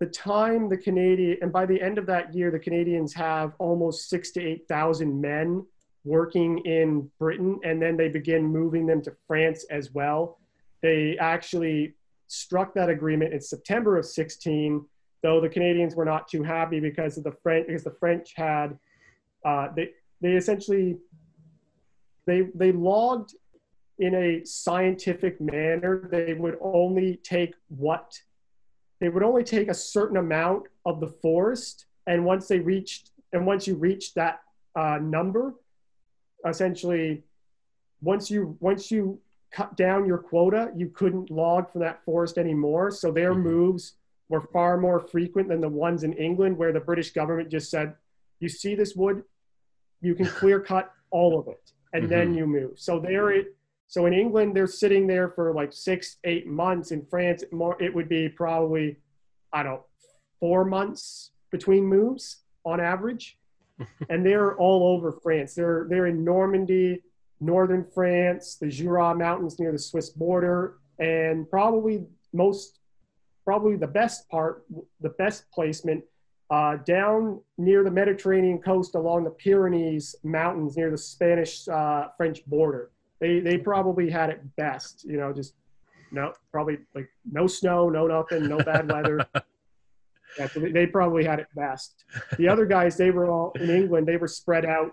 the 0.00 0.06
time 0.06 0.68
the 0.68 0.76
Canadian 0.76 1.38
and 1.42 1.52
by 1.52 1.66
the 1.66 1.80
end 1.80 1.98
of 1.98 2.06
that 2.06 2.34
year, 2.34 2.50
the 2.50 2.58
Canadians 2.58 3.14
have 3.14 3.52
almost 3.58 4.08
six 4.08 4.30
to 4.32 4.42
eight 4.42 4.66
thousand 4.68 5.20
men 5.20 5.64
working 6.04 6.58
in 6.66 7.10
Britain, 7.18 7.58
and 7.64 7.80
then 7.80 7.96
they 7.96 8.08
begin 8.08 8.44
moving 8.44 8.86
them 8.86 9.00
to 9.02 9.12
France 9.26 9.64
as 9.70 9.92
well. 9.92 10.38
They 10.82 11.16
actually 11.18 11.94
struck 12.34 12.74
that 12.74 12.88
agreement 12.88 13.32
in 13.32 13.40
September 13.40 13.96
of 13.96 14.06
16, 14.06 14.84
though 15.22 15.40
the 15.40 15.48
Canadians 15.48 15.94
were 15.94 16.04
not 16.04 16.28
too 16.28 16.42
happy 16.42 16.80
because 16.80 17.16
of 17.16 17.24
the 17.24 17.32
French 17.42 17.66
because 17.66 17.84
the 17.84 17.96
French 17.98 18.32
had 18.36 18.78
uh, 19.44 19.68
they 19.74 19.90
they 20.20 20.32
essentially 20.32 20.96
they 22.26 22.48
they 22.54 22.72
logged 22.72 23.34
in 23.98 24.14
a 24.14 24.44
scientific 24.44 25.40
manner. 25.40 26.08
They 26.10 26.34
would 26.34 26.58
only 26.60 27.20
take 27.22 27.54
what 27.68 28.12
they 29.00 29.08
would 29.08 29.22
only 29.22 29.44
take 29.44 29.68
a 29.68 29.74
certain 29.74 30.16
amount 30.16 30.64
of 30.84 31.00
the 31.00 31.08
forest, 31.08 31.86
and 32.06 32.24
once 32.24 32.48
they 32.48 32.60
reached 32.60 33.10
and 33.32 33.46
once 33.46 33.66
you 33.66 33.74
reached 33.74 34.14
that 34.14 34.40
uh, 34.76 34.98
number, 35.00 35.54
essentially, 36.46 37.24
once 38.00 38.30
you 38.30 38.56
once 38.60 38.90
you 38.90 39.20
cut 39.54 39.76
down 39.76 40.06
your 40.06 40.18
quota, 40.18 40.72
you 40.74 40.88
couldn't 40.88 41.30
log 41.30 41.72
for 41.72 41.78
that 41.78 42.04
forest 42.04 42.38
anymore. 42.38 42.90
So 42.90 43.12
their 43.12 43.32
mm-hmm. 43.32 43.42
moves 43.42 43.94
were 44.28 44.40
far 44.40 44.76
more 44.78 44.98
frequent 44.98 45.48
than 45.48 45.60
the 45.60 45.68
ones 45.68 46.02
in 46.02 46.12
England, 46.14 46.58
where 46.58 46.72
the 46.72 46.80
British 46.80 47.12
government 47.12 47.50
just 47.50 47.70
said, 47.70 47.94
"You 48.40 48.48
see 48.48 48.74
this 48.74 48.96
wood, 48.96 49.22
you 50.00 50.14
can 50.14 50.26
clear 50.40 50.60
cut 50.60 50.92
all 51.10 51.38
of 51.38 51.46
it, 51.48 51.72
and 51.92 52.04
mm-hmm. 52.04 52.10
then 52.10 52.34
you 52.34 52.46
move." 52.46 52.78
So 52.78 52.98
there 52.98 53.30
it. 53.30 53.56
So 53.86 54.06
in 54.06 54.12
England, 54.12 54.56
they're 54.56 54.66
sitting 54.66 55.06
there 55.06 55.28
for 55.28 55.54
like 55.54 55.72
six, 55.72 56.16
eight 56.24 56.46
months. 56.48 56.90
In 56.90 57.06
France, 57.06 57.44
more 57.52 57.80
it 57.80 57.94
would 57.94 58.08
be 58.08 58.28
probably, 58.28 58.96
I 59.52 59.62
don't, 59.62 59.74
know, 59.74 59.84
four 60.40 60.64
months 60.64 61.30
between 61.52 61.84
moves 61.84 62.38
on 62.64 62.80
average, 62.80 63.38
and 64.08 64.26
they're 64.26 64.56
all 64.56 64.94
over 64.94 65.12
France. 65.12 65.54
They're 65.54 65.86
they're 65.88 66.06
in 66.06 66.24
Normandy, 66.24 67.02
northern 67.44 67.84
France, 67.94 68.56
the 68.60 68.68
Jura 68.68 69.14
Mountains 69.14 69.58
near 69.58 69.72
the 69.72 69.78
Swiss 69.78 70.10
border, 70.10 70.78
and 70.98 71.48
probably 71.48 72.04
most, 72.32 72.78
probably 73.44 73.76
the 73.76 73.86
best 73.86 74.28
part, 74.28 74.64
the 75.00 75.10
best 75.10 75.50
placement 75.50 76.04
uh, 76.50 76.76
down 76.84 77.40
near 77.58 77.82
the 77.82 77.90
Mediterranean 77.90 78.58
coast 78.58 78.94
along 78.94 79.24
the 79.24 79.30
Pyrenees 79.30 80.14
Mountains 80.22 80.76
near 80.76 80.90
the 80.90 80.98
Spanish 80.98 81.66
uh, 81.68 82.08
French 82.16 82.44
border. 82.46 82.90
They, 83.20 83.40
they 83.40 83.58
probably 83.58 84.10
had 84.10 84.30
it 84.30 84.40
best, 84.56 85.04
you 85.04 85.16
know, 85.16 85.32
just 85.32 85.54
no, 86.12 86.32
probably 86.52 86.78
like 86.94 87.08
no 87.30 87.46
snow, 87.46 87.88
no 87.88 88.06
nothing, 88.06 88.48
no 88.48 88.58
bad 88.58 88.90
weather. 88.90 89.26
yeah, 90.38 90.48
so 90.48 90.60
they 90.60 90.86
probably 90.86 91.24
had 91.24 91.40
it 91.40 91.48
best. 91.56 92.04
The 92.38 92.48
other 92.48 92.66
guys, 92.66 92.96
they 92.96 93.10
were 93.10 93.30
all 93.30 93.52
in 93.58 93.70
England, 93.70 94.06
they 94.06 94.16
were 94.16 94.28
spread 94.28 94.64
out 94.64 94.92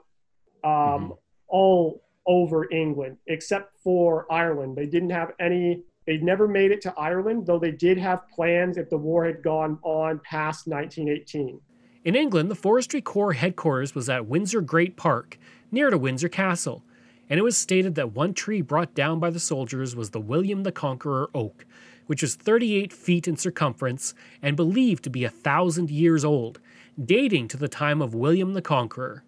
um, 0.64 0.72
mm-hmm. 0.72 1.12
all 1.48 2.02
over 2.28 2.72
England, 2.72 3.18
except 3.28 3.76
for 3.84 4.32
Ireland. 4.32 4.76
They 4.76 4.86
didn't 4.86 5.10
have 5.10 5.32
any, 5.40 5.84
they 6.06 6.18
never 6.18 6.48
made 6.48 6.72
it 6.72 6.82
to 6.82 6.94
Ireland, 6.98 7.46
though 7.46 7.60
they 7.60 7.72
did 7.72 7.98
have 7.98 8.30
plans 8.30 8.78
if 8.78 8.90
the 8.90 8.98
war 8.98 9.26
had 9.26 9.44
gone 9.44 9.80
on 9.84 10.20
past 10.20 10.68
1918. 10.68 11.60
In 12.04 12.16
England, 12.16 12.50
the 12.50 12.56
Forestry 12.56 13.02
Corps 13.02 13.34
headquarters 13.34 13.94
was 13.94 14.10
at 14.10 14.26
Windsor 14.26 14.62
Great 14.62 14.98
Park, 14.98 15.38
near 15.72 15.90
to 15.90 15.98
Windsor 15.98 16.30
Castle, 16.30 16.84
and 17.30 17.40
it 17.40 17.44
was 17.44 17.58
stated 17.58 17.96
that 17.96 18.14
one 18.14 18.34
tree 18.34 18.62
brought 18.62 18.94
down 18.94 19.20
by 19.20 19.30
the 19.30 19.40
soldiers 19.40 19.96
was 19.96 20.10
the 20.10 20.20
William 20.20 20.64
the 20.64 20.72
Conqueror 20.72 21.30
oak, 21.34 21.66
which 22.08 22.22
was 22.22 22.36
38 22.36 22.92
feet 22.92 23.28
in 23.28 23.38
circumference 23.38 24.14
and 24.42 24.58
believed 24.58 25.04
to 25.04 25.10
be 25.10 25.24
a 25.24 25.30
thousand 25.30 25.90
years 25.90 26.26
old, 26.26 26.60
dating 27.02 27.48
to 27.48 27.58
the 27.58 27.70
time 27.70 28.02
of 28.02 28.14
William 28.14 28.54
the 28.54 28.62
Conqueror. 28.62 29.24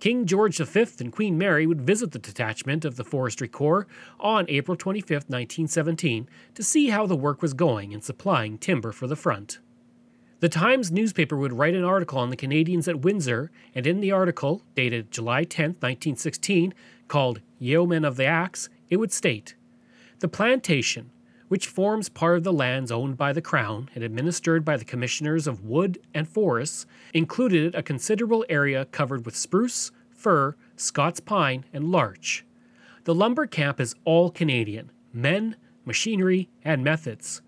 King 0.00 0.24
George 0.24 0.56
V 0.56 0.86
and 0.98 1.12
Queen 1.12 1.36
Mary 1.36 1.66
would 1.66 1.82
visit 1.82 2.12
the 2.12 2.18
detachment 2.18 2.86
of 2.86 2.96
the 2.96 3.04
Forestry 3.04 3.48
Corps 3.48 3.86
on 4.18 4.46
April 4.48 4.74
25, 4.74 5.10
1917, 5.10 6.26
to 6.54 6.62
see 6.62 6.88
how 6.88 7.06
the 7.06 7.14
work 7.14 7.42
was 7.42 7.52
going 7.52 7.92
in 7.92 8.00
supplying 8.00 8.56
timber 8.56 8.92
for 8.92 9.06
the 9.06 9.14
front. 9.14 9.58
The 10.40 10.48
Times 10.48 10.90
newspaper 10.90 11.36
would 11.36 11.52
write 11.52 11.74
an 11.74 11.84
article 11.84 12.18
on 12.18 12.30
the 12.30 12.36
Canadians 12.36 12.88
at 12.88 13.02
Windsor, 13.02 13.50
and 13.74 13.86
in 13.86 14.00
the 14.00 14.10
article, 14.10 14.62
dated 14.74 15.10
July 15.10 15.44
10, 15.44 15.72
1916, 15.72 16.72
called 17.06 17.42
Yeomen 17.58 18.06
of 18.06 18.16
the 18.16 18.24
Axe, 18.24 18.70
it 18.88 18.96
would 18.96 19.12
state 19.12 19.54
The 20.20 20.28
plantation, 20.28 21.10
which 21.50 21.66
forms 21.66 22.08
part 22.08 22.36
of 22.36 22.44
the 22.44 22.52
lands 22.52 22.92
owned 22.92 23.16
by 23.16 23.32
the 23.32 23.42
Crown 23.42 23.90
and 23.96 24.04
administered 24.04 24.64
by 24.64 24.76
the 24.76 24.84
Commissioners 24.84 25.48
of 25.48 25.64
Wood 25.64 25.98
and 26.14 26.28
Forests, 26.28 26.86
included 27.12 27.74
a 27.74 27.82
considerable 27.82 28.44
area 28.48 28.84
covered 28.84 29.26
with 29.26 29.34
spruce, 29.34 29.90
fir, 30.12 30.54
Scots 30.76 31.18
pine, 31.18 31.64
and 31.72 31.90
larch. 31.90 32.44
The 33.02 33.16
lumber 33.16 33.48
camp 33.48 33.80
is 33.80 33.96
all 34.04 34.30
Canadian 34.30 34.92
men, 35.12 35.56
machinery, 35.84 36.48
and 36.64 36.84
methods. 36.84 37.42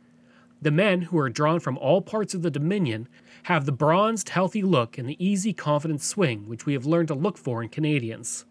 The 0.60 0.72
men, 0.72 1.02
who 1.02 1.18
are 1.18 1.30
drawn 1.30 1.60
from 1.60 1.78
all 1.78 2.02
parts 2.02 2.34
of 2.34 2.42
the 2.42 2.50
Dominion, 2.50 3.06
have 3.44 3.66
the 3.66 3.72
bronzed, 3.72 4.30
healthy 4.30 4.62
look 4.62 4.98
and 4.98 5.08
the 5.08 5.24
easy, 5.24 5.52
confident 5.52 6.02
swing 6.02 6.48
which 6.48 6.66
we 6.66 6.72
have 6.72 6.86
learned 6.86 7.06
to 7.08 7.14
look 7.14 7.38
for 7.38 7.62
in 7.62 7.68
Canadians. 7.68 8.46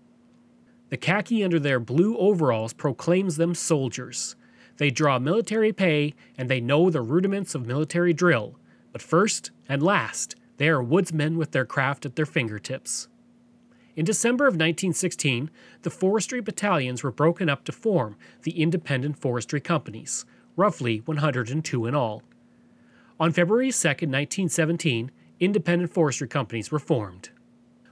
The 0.87 0.95
khaki 0.97 1.43
under 1.43 1.59
their 1.59 1.81
blue 1.81 2.17
overalls 2.17 2.71
proclaims 2.71 3.35
them 3.35 3.53
soldiers. 3.53 4.37
They 4.81 4.89
draw 4.89 5.19
military 5.19 5.71
pay 5.71 6.15
and 6.39 6.49
they 6.49 6.59
know 6.59 6.89
the 6.89 7.03
rudiments 7.03 7.53
of 7.53 7.67
military 7.67 8.13
drill, 8.13 8.57
but 8.91 9.03
first 9.03 9.51
and 9.69 9.83
last, 9.83 10.35
they 10.57 10.69
are 10.69 10.81
woodsmen 10.81 11.37
with 11.37 11.51
their 11.51 11.65
craft 11.65 12.03
at 12.03 12.15
their 12.15 12.25
fingertips. 12.25 13.07
In 13.95 14.05
December 14.05 14.45
of 14.45 14.55
1916, 14.55 15.51
the 15.83 15.91
forestry 15.91 16.41
battalions 16.41 17.03
were 17.03 17.11
broken 17.11 17.47
up 17.47 17.63
to 17.65 17.71
form 17.71 18.15
the 18.41 18.59
Independent 18.59 19.19
Forestry 19.19 19.61
Companies, 19.61 20.25
roughly 20.55 21.03
102 21.05 21.85
in 21.85 21.93
all. 21.93 22.23
On 23.19 23.31
February 23.31 23.71
2, 23.71 23.87
1917, 23.87 25.11
independent 25.39 25.93
forestry 25.93 26.27
companies 26.27 26.71
were 26.71 26.79
formed. 26.79 27.29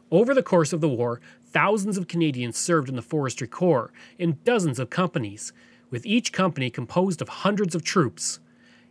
Over 0.09 0.33
the 0.33 0.41
course 0.41 0.73
of 0.73 0.81
the 0.81 0.89
war, 0.89 1.21
thousands 1.45 1.99
of 1.99 2.07
Canadians 2.07 2.57
served 2.57 2.89
in 2.89 2.95
the 2.95 3.03
Forestry 3.03 3.47
Corps 3.47 3.93
in 4.17 4.39
dozens 4.43 4.79
of 4.79 4.89
companies, 4.89 5.53
with 5.89 6.05
each 6.05 6.31
company 6.31 6.69
composed 6.69 7.21
of 7.21 7.29
hundreds 7.29 7.75
of 7.75 7.83
troops. 7.83 8.39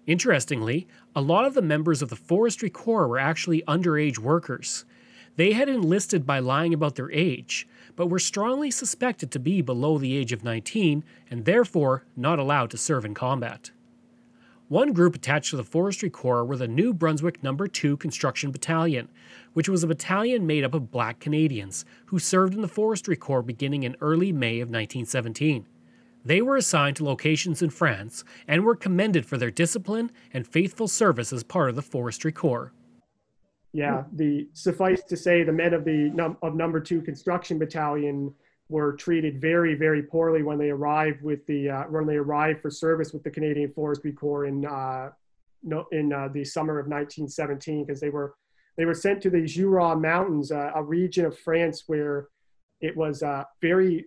Interestingly, 0.06 0.88
a 1.14 1.20
lot 1.20 1.44
of 1.44 1.54
the 1.54 1.62
members 1.62 2.00
of 2.00 2.08
the 2.08 2.16
Forestry 2.16 2.70
Corps 2.70 3.06
were 3.06 3.18
actually 3.18 3.62
underage 3.68 4.18
workers. 4.18 4.84
They 5.36 5.52
had 5.52 5.68
enlisted 5.68 6.26
by 6.26 6.38
lying 6.38 6.74
about 6.74 6.96
their 6.96 7.12
age, 7.12 7.68
but 7.94 8.08
were 8.08 8.18
strongly 8.18 8.70
suspected 8.70 9.30
to 9.30 9.38
be 9.38 9.62
below 9.62 9.98
the 9.98 10.16
age 10.16 10.32
of 10.32 10.42
19 10.42 11.04
and 11.30 11.44
therefore 11.44 12.04
not 12.16 12.38
allowed 12.38 12.70
to 12.70 12.76
serve 12.76 13.04
in 13.04 13.14
combat. 13.14 13.70
One 14.68 14.92
group 14.92 15.14
attached 15.14 15.50
to 15.50 15.56
the 15.56 15.64
Forestry 15.64 16.10
Corps 16.10 16.44
were 16.44 16.56
the 16.56 16.68
New 16.68 16.92
Brunswick 16.92 17.42
No. 17.42 17.56
2 17.56 17.96
Construction 17.96 18.50
Battalion, 18.50 19.08
which 19.54 19.68
was 19.68 19.82
a 19.82 19.86
battalion 19.86 20.46
made 20.46 20.62
up 20.62 20.74
of 20.74 20.90
black 20.90 21.20
Canadians 21.20 21.84
who 22.06 22.18
served 22.18 22.52
in 22.52 22.60
the 22.60 22.68
Forestry 22.68 23.16
Corps 23.16 23.42
beginning 23.42 23.84
in 23.84 23.96
early 24.00 24.30
May 24.30 24.60
of 24.60 24.68
1917. 24.68 25.64
They 26.24 26.42
were 26.42 26.56
assigned 26.56 26.96
to 26.96 27.04
locations 27.04 27.62
in 27.62 27.70
France 27.70 28.24
and 28.46 28.64
were 28.64 28.76
commended 28.76 29.24
for 29.26 29.38
their 29.38 29.50
discipline 29.50 30.10
and 30.32 30.46
faithful 30.46 30.88
service 30.88 31.32
as 31.32 31.42
part 31.42 31.70
of 31.70 31.76
the 31.76 31.82
Forestry 31.82 32.32
Corps. 32.32 32.72
Yeah, 33.72 34.04
the 34.12 34.48
suffice 34.54 35.02
to 35.04 35.16
say, 35.16 35.42
the 35.42 35.52
men 35.52 35.74
of 35.74 35.84
the 35.84 36.36
of 36.42 36.54
Number 36.54 36.80
Two 36.80 37.02
Construction 37.02 37.58
Battalion 37.58 38.34
were 38.68 38.92
treated 38.94 39.40
very, 39.40 39.74
very 39.74 40.02
poorly 40.02 40.42
when 40.42 40.58
they 40.58 40.70
arrived 40.70 41.22
with 41.22 41.46
the 41.46 41.70
uh, 41.70 41.84
when 41.84 42.06
they 42.06 42.16
arrived 42.16 42.60
for 42.60 42.70
service 42.70 43.12
with 43.12 43.22
the 43.22 43.30
Canadian 43.30 43.72
Forestry 43.72 44.12
Corps 44.12 44.46
in 44.46 44.64
uh, 44.64 45.10
in 45.92 46.12
uh, 46.12 46.28
the 46.28 46.44
summer 46.44 46.78
of 46.78 46.86
1917 46.86 47.84
because 47.84 48.00
they 48.00 48.10
were 48.10 48.34
they 48.76 48.84
were 48.84 48.94
sent 48.94 49.20
to 49.22 49.30
the 49.30 49.42
Jura 49.42 49.96
Mountains, 49.96 50.52
uh, 50.52 50.70
a 50.74 50.82
region 50.82 51.24
of 51.24 51.38
France 51.38 51.84
where 51.88 52.28
it 52.80 52.96
was 52.96 53.22
uh, 53.22 53.44
very 53.60 54.06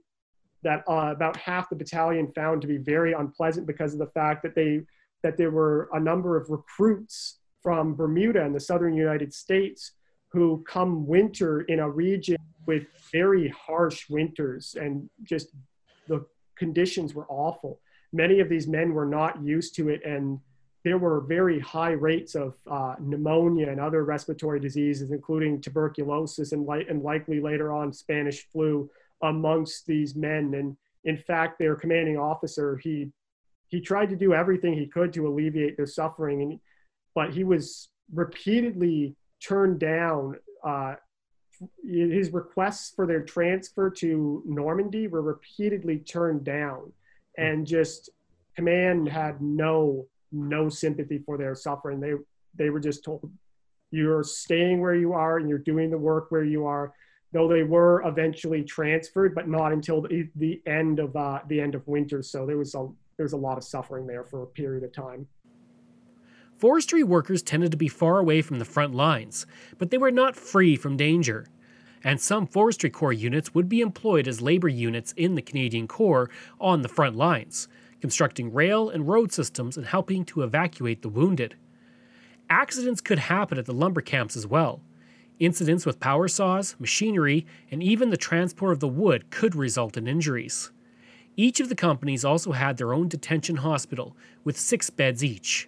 that 0.63 0.83
uh, 0.87 1.11
about 1.11 1.37
half 1.37 1.69
the 1.69 1.75
battalion 1.75 2.31
found 2.33 2.61
to 2.61 2.67
be 2.67 2.77
very 2.77 3.13
unpleasant 3.13 3.65
because 3.67 3.93
of 3.93 3.99
the 3.99 4.07
fact 4.07 4.43
that 4.43 4.55
they 4.55 4.81
that 5.23 5.37
there 5.37 5.51
were 5.51 5.89
a 5.93 5.99
number 5.99 6.35
of 6.35 6.49
recruits 6.49 7.39
from 7.61 7.95
Bermuda 7.95 8.43
and 8.43 8.55
the 8.55 8.59
southern 8.59 8.95
United 8.95 9.33
States 9.33 9.91
who 10.31 10.63
come 10.67 11.05
winter 11.05 11.61
in 11.61 11.79
a 11.79 11.89
region 11.89 12.37
with 12.65 12.85
very 13.11 13.49
harsh 13.49 14.09
winters 14.09 14.75
and 14.79 15.09
just 15.23 15.49
the 16.07 16.25
conditions 16.55 17.13
were 17.13 17.27
awful. 17.27 17.79
Many 18.13 18.39
of 18.39 18.49
these 18.49 18.67
men 18.67 18.93
were 18.93 19.05
not 19.05 19.41
used 19.43 19.75
to 19.75 19.89
it, 19.89 20.03
and 20.05 20.39
there 20.83 20.97
were 20.97 21.21
very 21.21 21.59
high 21.59 21.91
rates 21.91 22.35
of 22.35 22.55
uh, 22.69 22.95
pneumonia 22.99 23.69
and 23.69 23.79
other 23.79 24.03
respiratory 24.03 24.59
diseases, 24.59 25.11
including 25.11 25.61
tuberculosis 25.61 26.51
and, 26.51 26.67
li- 26.67 26.85
and 26.89 27.03
likely 27.03 27.39
later 27.39 27.71
on 27.71 27.93
Spanish 27.93 28.47
flu 28.51 28.89
amongst 29.23 29.85
these 29.85 30.15
men. 30.15 30.53
And 30.53 30.77
in 31.03 31.17
fact, 31.17 31.59
their 31.59 31.75
commanding 31.75 32.17
officer, 32.17 32.77
he 32.77 33.11
he 33.67 33.79
tried 33.79 34.09
to 34.09 34.17
do 34.17 34.33
everything 34.33 34.73
he 34.73 34.85
could 34.85 35.13
to 35.13 35.27
alleviate 35.27 35.77
their 35.77 35.85
suffering, 35.85 36.41
and 36.41 36.59
but 37.15 37.33
he 37.33 37.43
was 37.43 37.89
repeatedly 38.13 39.15
turned 39.41 39.79
down. 39.79 40.35
Uh, 40.63 40.95
his 41.83 42.31
requests 42.31 42.91
for 42.95 43.05
their 43.05 43.21
transfer 43.21 43.89
to 43.89 44.43
Normandy 44.45 45.07
were 45.07 45.21
repeatedly 45.21 45.99
turned 45.99 46.43
down, 46.43 46.91
and 47.37 47.65
just 47.65 48.09
command 48.55 49.07
had 49.07 49.41
no 49.41 50.05
no 50.31 50.69
sympathy 50.69 51.19
for 51.25 51.37
their 51.37 51.55
suffering. 51.55 51.99
They 51.99 52.13
they 52.55 52.69
were 52.69 52.79
just 52.79 53.03
told 53.03 53.31
you're 53.91 54.23
staying 54.23 54.79
where 54.79 54.95
you 54.95 55.13
are 55.13 55.37
and 55.37 55.49
you're 55.49 55.57
doing 55.57 55.91
the 55.91 55.97
work 55.97 56.31
where 56.31 56.43
you 56.43 56.65
are. 56.65 56.93
Though 57.33 57.47
they 57.47 57.63
were 57.63 58.03
eventually 58.05 58.63
transferred, 58.63 59.33
but 59.33 59.47
not 59.47 59.71
until 59.71 60.01
the, 60.01 60.27
the 60.35 60.61
end 60.65 60.99
of 60.99 61.15
uh, 61.15 61.39
the 61.47 61.61
end 61.61 61.75
of 61.75 61.87
winter. 61.87 62.21
So 62.21 62.45
there 62.45 62.57
was 62.57 62.75
a 62.75 62.87
there's 63.17 63.33
a 63.33 63.37
lot 63.37 63.57
of 63.57 63.63
suffering 63.63 64.07
there 64.07 64.23
for 64.23 64.43
a 64.43 64.47
period 64.47 64.83
of 64.83 64.91
time. 64.91 65.27
Forestry 66.57 67.03
workers 67.03 67.41
tended 67.41 67.71
to 67.71 67.77
be 67.77 67.87
far 67.87 68.19
away 68.19 68.41
from 68.41 68.59
the 68.59 68.65
front 68.65 68.93
lines, 68.93 69.45
but 69.77 69.89
they 69.89 69.97
were 69.97 70.11
not 70.11 70.35
free 70.35 70.75
from 70.75 70.97
danger. 70.97 71.47
And 72.03 72.19
some 72.19 72.47
Forestry 72.47 72.89
Corps 72.89 73.13
units 73.13 73.53
would 73.53 73.69
be 73.69 73.81
employed 73.81 74.27
as 74.27 74.41
labor 74.41 74.67
units 74.67 75.11
in 75.13 75.35
the 75.35 75.41
Canadian 75.41 75.87
Corps 75.87 76.29
on 76.59 76.81
the 76.81 76.87
front 76.87 77.15
lines, 77.15 77.67
constructing 77.99 78.53
rail 78.53 78.89
and 78.89 79.07
road 79.07 79.31
systems 79.31 79.77
and 79.77 79.85
helping 79.85 80.25
to 80.25 80.41
evacuate 80.41 81.01
the 81.01 81.09
wounded. 81.09 81.55
Accidents 82.49 83.01
could 83.01 83.19
happen 83.19 83.57
at 83.57 83.65
the 83.65 83.73
lumber 83.73 84.01
camps 84.01 84.35
as 84.35 84.45
well. 84.45 84.81
Incidents 85.41 85.87
with 85.87 85.99
power 85.99 86.27
saws, 86.27 86.75
machinery, 86.77 87.47
and 87.71 87.81
even 87.81 88.11
the 88.11 88.15
transport 88.15 88.73
of 88.73 88.79
the 88.79 88.87
wood 88.87 89.31
could 89.31 89.55
result 89.55 89.97
in 89.97 90.07
injuries. 90.07 90.69
Each 91.35 91.59
of 91.59 91.67
the 91.67 91.73
companies 91.73 92.23
also 92.23 92.51
had 92.51 92.77
their 92.77 92.93
own 92.93 93.07
detention 93.07 93.55
hospital, 93.55 94.15
with 94.43 94.55
six 94.55 94.91
beds 94.91 95.23
each. 95.23 95.67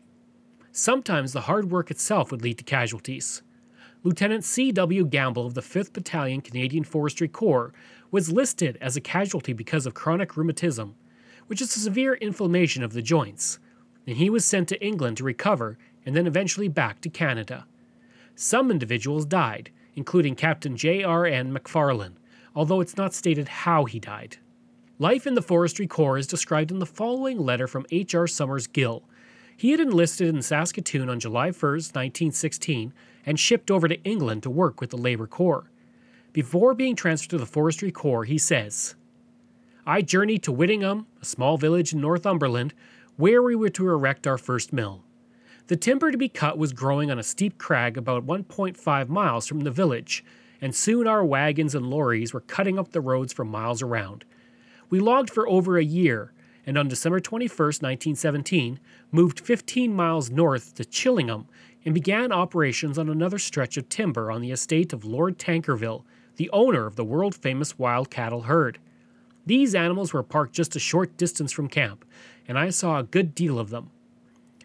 Sometimes 0.72 1.34
the 1.34 1.42
hard 1.42 1.72
work 1.72 1.89
itself 1.89 2.30
would 2.30 2.44
lead 2.44 2.60
to 2.60 2.63
casualties. 2.63 3.42
Lieutenant 4.03 4.44
C.W. 4.44 5.06
Gamble 5.06 5.48
of 5.48 5.56
the 5.56 5.62
5th 5.62 5.92
Battalion 5.92 6.42
Canadian 6.42 6.84
Forestry 6.84 7.27
Corps 7.27 7.74
was 8.12 8.32
listed 8.32 8.77
as 8.80 8.96
a 8.96 9.01
casualty 9.01 9.53
because 9.53 9.88
of 9.88 9.96
chronic 9.96 10.38
rheumatism, 10.38 10.94
which 11.48 11.62
is 11.62 11.75
a 11.75 11.80
severe 11.80 12.13
inflammation 12.13 12.84
of 12.84 12.94
the 12.94 13.01
joints, 13.01 13.58
and 14.06 14.18
he 14.18 14.30
was 14.30 14.46
sent 14.46 14.70
to 14.70 14.86
England 14.86 15.18
to 15.18 15.24
recover 15.24 15.80
and 16.06 16.15
then 16.15 16.27
eventually 16.27 16.68
back 16.68 17.01
to 17.01 17.10
Canada. 17.10 17.65
Some 18.36 18.72
individuals 18.72 19.25
died, 19.25 19.70
including 19.96 20.36
Captain 20.36 20.75
J.R.N. 20.75 21.54
McFarlane, 21.54 22.16
although 22.56 22.82
it's 22.82 22.98
not 22.98 23.13
stated 23.13 23.48
how 23.48 23.86
he 23.86 24.00
died. 24.00 24.38
Life 25.00 25.28
in 25.28 25.34
the 25.34 25.42
Forestry 25.42 25.88
Corps 25.88 26.18
is 26.18 26.28
described 26.28 26.72
in 26.72 26.80
the 26.80 26.86
following 26.86 27.40
letter 27.40 27.68
from 27.68 27.86
H.R. 27.92 28.25
Summersgill. 28.25 29.04
He 29.56 29.72
had 29.72 29.80
enlisted 29.80 30.28
in 30.28 30.42
Saskatoon 30.42 31.10
on 31.10 31.20
July 31.20 31.52
1, 31.52 31.52
1916, 31.52 32.94
and 33.25 33.40
shipped 33.40 33.72
over 33.72 33.88
to 33.88 34.02
England 34.04 34.44
to 34.44 34.50
work 34.50 34.82
with 34.82 34.90
the 34.90 34.98
Labour 34.98 35.28
Corps. 35.28 35.70
Before 36.32 36.74
being 36.74 36.96
transferred 36.96 37.30
to 37.32 37.38
the 37.38 37.46
Forestry 37.46 37.92
Corps, 37.92 38.24
he 38.24 38.38
says, 38.38 38.96
I 39.86 40.02
journeyed 40.02 40.44
to 40.44 40.52
Whittingham, 40.52 41.08
a 41.22 41.25
small 41.25 41.58
village 41.58 41.94
in 41.94 42.02
Northumberland, 42.02 42.74
where 43.18 43.44
we 43.44 43.56
were 43.56 43.70
to 43.70 43.90
erect 43.90 44.25
our 44.25 44.38
first 44.38 44.74
mill. 44.74 45.04
The 45.67 45.75
timber 45.75 46.12
to 46.12 46.17
be 46.17 46.29
cut 46.29 46.57
was 46.57 46.74
growing 46.74 47.09
on 47.09 47.20
a 47.20 47.24
steep 47.24 47.57
crag 47.57 47.98
about 47.98 48.25
1.5 48.25 49.09
miles 49.09 49.48
from 49.48 49.61
the 49.61 49.72
village, 49.72 50.24
and 50.61 50.75
soon 50.75 51.07
our 51.07 51.25
wagons 51.25 51.74
and 51.74 51.90
lorries 51.90 52.33
were 52.33 52.42
cutting 52.42 52.77
up 52.77 52.92
the 52.92 53.01
roads 53.01 53.33
for 53.33 53.46
miles 53.46 53.81
around, 53.81 54.25
we 54.94 55.00
logged 55.00 55.31
for 55.31 55.50
over 55.50 55.79
a 55.79 55.83
year, 55.83 56.33
and 56.68 56.77
on 56.77 56.88
December 56.88 57.20
21, 57.20 57.50
1917, 57.50 58.79
moved 59.11 59.40
15 59.40 59.92
miles 59.92 60.29
north 60.29 60.75
to 60.75 60.85
Chillingham 60.85 61.48
and 61.83 61.96
began 61.96 62.31
operations 62.31 63.00
on 63.00 63.09
another 63.09 63.40
stretch 63.40 63.75
of 63.75 63.90
timber 63.90 64.29
on 64.29 64.40
the 64.40 64.51
estate 64.51 64.94
of 64.94 65.03
Lord 65.03 65.40
Tankerville, 65.40 66.03
the 66.35 66.48
owner 66.51 66.85
of 66.85 66.96
the 66.96 67.03
world 67.03 67.33
famous 67.33 67.79
wild 67.79 68.11
cattle 68.11 68.44
herd. 68.44 68.77
These 69.48 69.74
animals 69.74 70.14
were 70.14 70.22
parked 70.22 70.53
just 70.53 70.75
a 70.75 70.79
short 70.79 71.18
distance 71.18 71.51
from 71.51 71.70
camp, 71.70 72.05
and 72.48 72.59
I 72.59 72.70
saw 72.70 73.00
a 73.00 73.03
good 73.03 73.33
deal 73.33 73.57
of 73.57 73.72
them. 73.72 73.90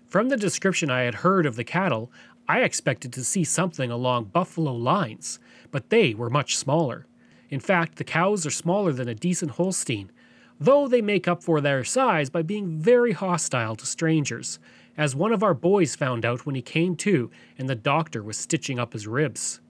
From 0.08 0.30
the 0.30 0.38
description 0.38 0.88
I 0.90 1.02
had 1.02 1.16
heard 1.16 1.44
of 1.44 1.56
the 1.56 1.64
cattle, 1.64 2.10
I 2.48 2.62
expected 2.62 3.12
to 3.12 3.24
see 3.24 3.44
something 3.44 3.90
along 3.90 4.26
buffalo 4.32 4.72
lines, 4.72 5.38
but 5.70 5.90
they 5.90 6.14
were 6.14 6.30
much 6.30 6.56
smaller. 6.56 7.06
In 7.50 7.60
fact, 7.60 7.96
the 7.96 8.04
cows 8.04 8.46
are 8.46 8.50
smaller 8.50 8.94
than 8.94 9.06
a 9.06 9.14
decent 9.14 9.52
Holstein, 9.52 10.10
though 10.58 10.88
they 10.88 11.02
make 11.02 11.28
up 11.28 11.42
for 11.42 11.60
their 11.60 11.84
size 11.84 12.30
by 12.30 12.40
being 12.40 12.78
very 12.78 13.12
hostile 13.12 13.76
to 13.76 13.84
strangers, 13.84 14.58
as 14.96 15.14
one 15.14 15.32
of 15.32 15.42
our 15.42 15.52
boys 15.52 15.94
found 15.94 16.24
out 16.24 16.46
when 16.46 16.54
he 16.54 16.62
came 16.62 16.96
to 16.96 17.30
and 17.58 17.68
the 17.68 17.74
doctor 17.74 18.22
was 18.22 18.38
stitching 18.38 18.78
up 18.78 18.94
his 18.94 19.06
ribs. 19.06 19.60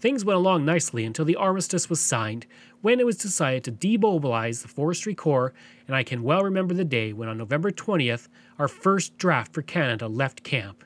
Things 0.00 0.22
went 0.22 0.36
along 0.36 0.66
nicely 0.66 1.04
until 1.04 1.24
the 1.24 1.36
armistice 1.36 1.88
was 1.88 2.00
signed, 2.00 2.44
when 2.82 3.00
it 3.00 3.06
was 3.06 3.16
decided 3.16 3.64
to 3.64 3.70
demobilize 3.70 4.60
the 4.60 4.68
Forestry 4.68 5.14
Corps, 5.14 5.54
and 5.86 5.96
I 5.96 6.02
can 6.02 6.22
well 6.22 6.42
remember 6.42 6.74
the 6.74 6.84
day 6.84 7.14
when 7.14 7.30
on 7.30 7.38
November 7.38 7.70
20th, 7.70 8.28
our 8.58 8.68
first 8.68 9.18
draft 9.18 9.52
for 9.52 9.62
Canada 9.62 10.08
left 10.08 10.42
camp. 10.42 10.84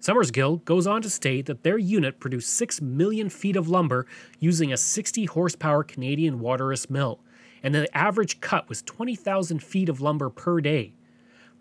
Summersgill 0.00 0.64
goes 0.64 0.86
on 0.86 1.02
to 1.02 1.10
state 1.10 1.46
that 1.46 1.64
their 1.64 1.78
unit 1.78 2.20
produced 2.20 2.50
6 2.50 2.80
million 2.80 3.28
feet 3.28 3.56
of 3.56 3.68
lumber 3.68 4.06
using 4.38 4.72
a 4.72 4.76
60 4.76 5.24
horsepower 5.24 5.82
Canadian 5.82 6.38
Waterous 6.38 6.88
mill, 6.88 7.20
and 7.62 7.74
the 7.74 7.96
average 7.96 8.40
cut 8.40 8.68
was 8.68 8.82
20,000 8.82 9.62
feet 9.62 9.88
of 9.88 10.00
lumber 10.00 10.30
per 10.30 10.60
day. 10.60 10.94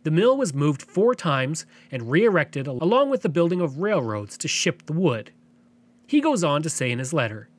The 0.04 0.12
mill 0.12 0.38
was 0.38 0.54
moved 0.54 0.84
four 0.84 1.16
times 1.16 1.66
and 1.92 2.12
re 2.12 2.24
erected 2.24 2.68
along 2.68 3.10
with 3.10 3.24
the 3.24 3.30
building 3.30 3.60
of 3.60 3.80
railroads 3.80 4.38
to 4.38 4.48
ship 4.48 4.86
the 4.86 4.94
wood. 4.94 5.32
He 6.06 6.22
goes 6.22 6.44
on 6.44 6.62
to 6.64 6.70
say 6.70 6.92
in 6.92 7.00
his 7.00 7.14
letter 7.14 7.50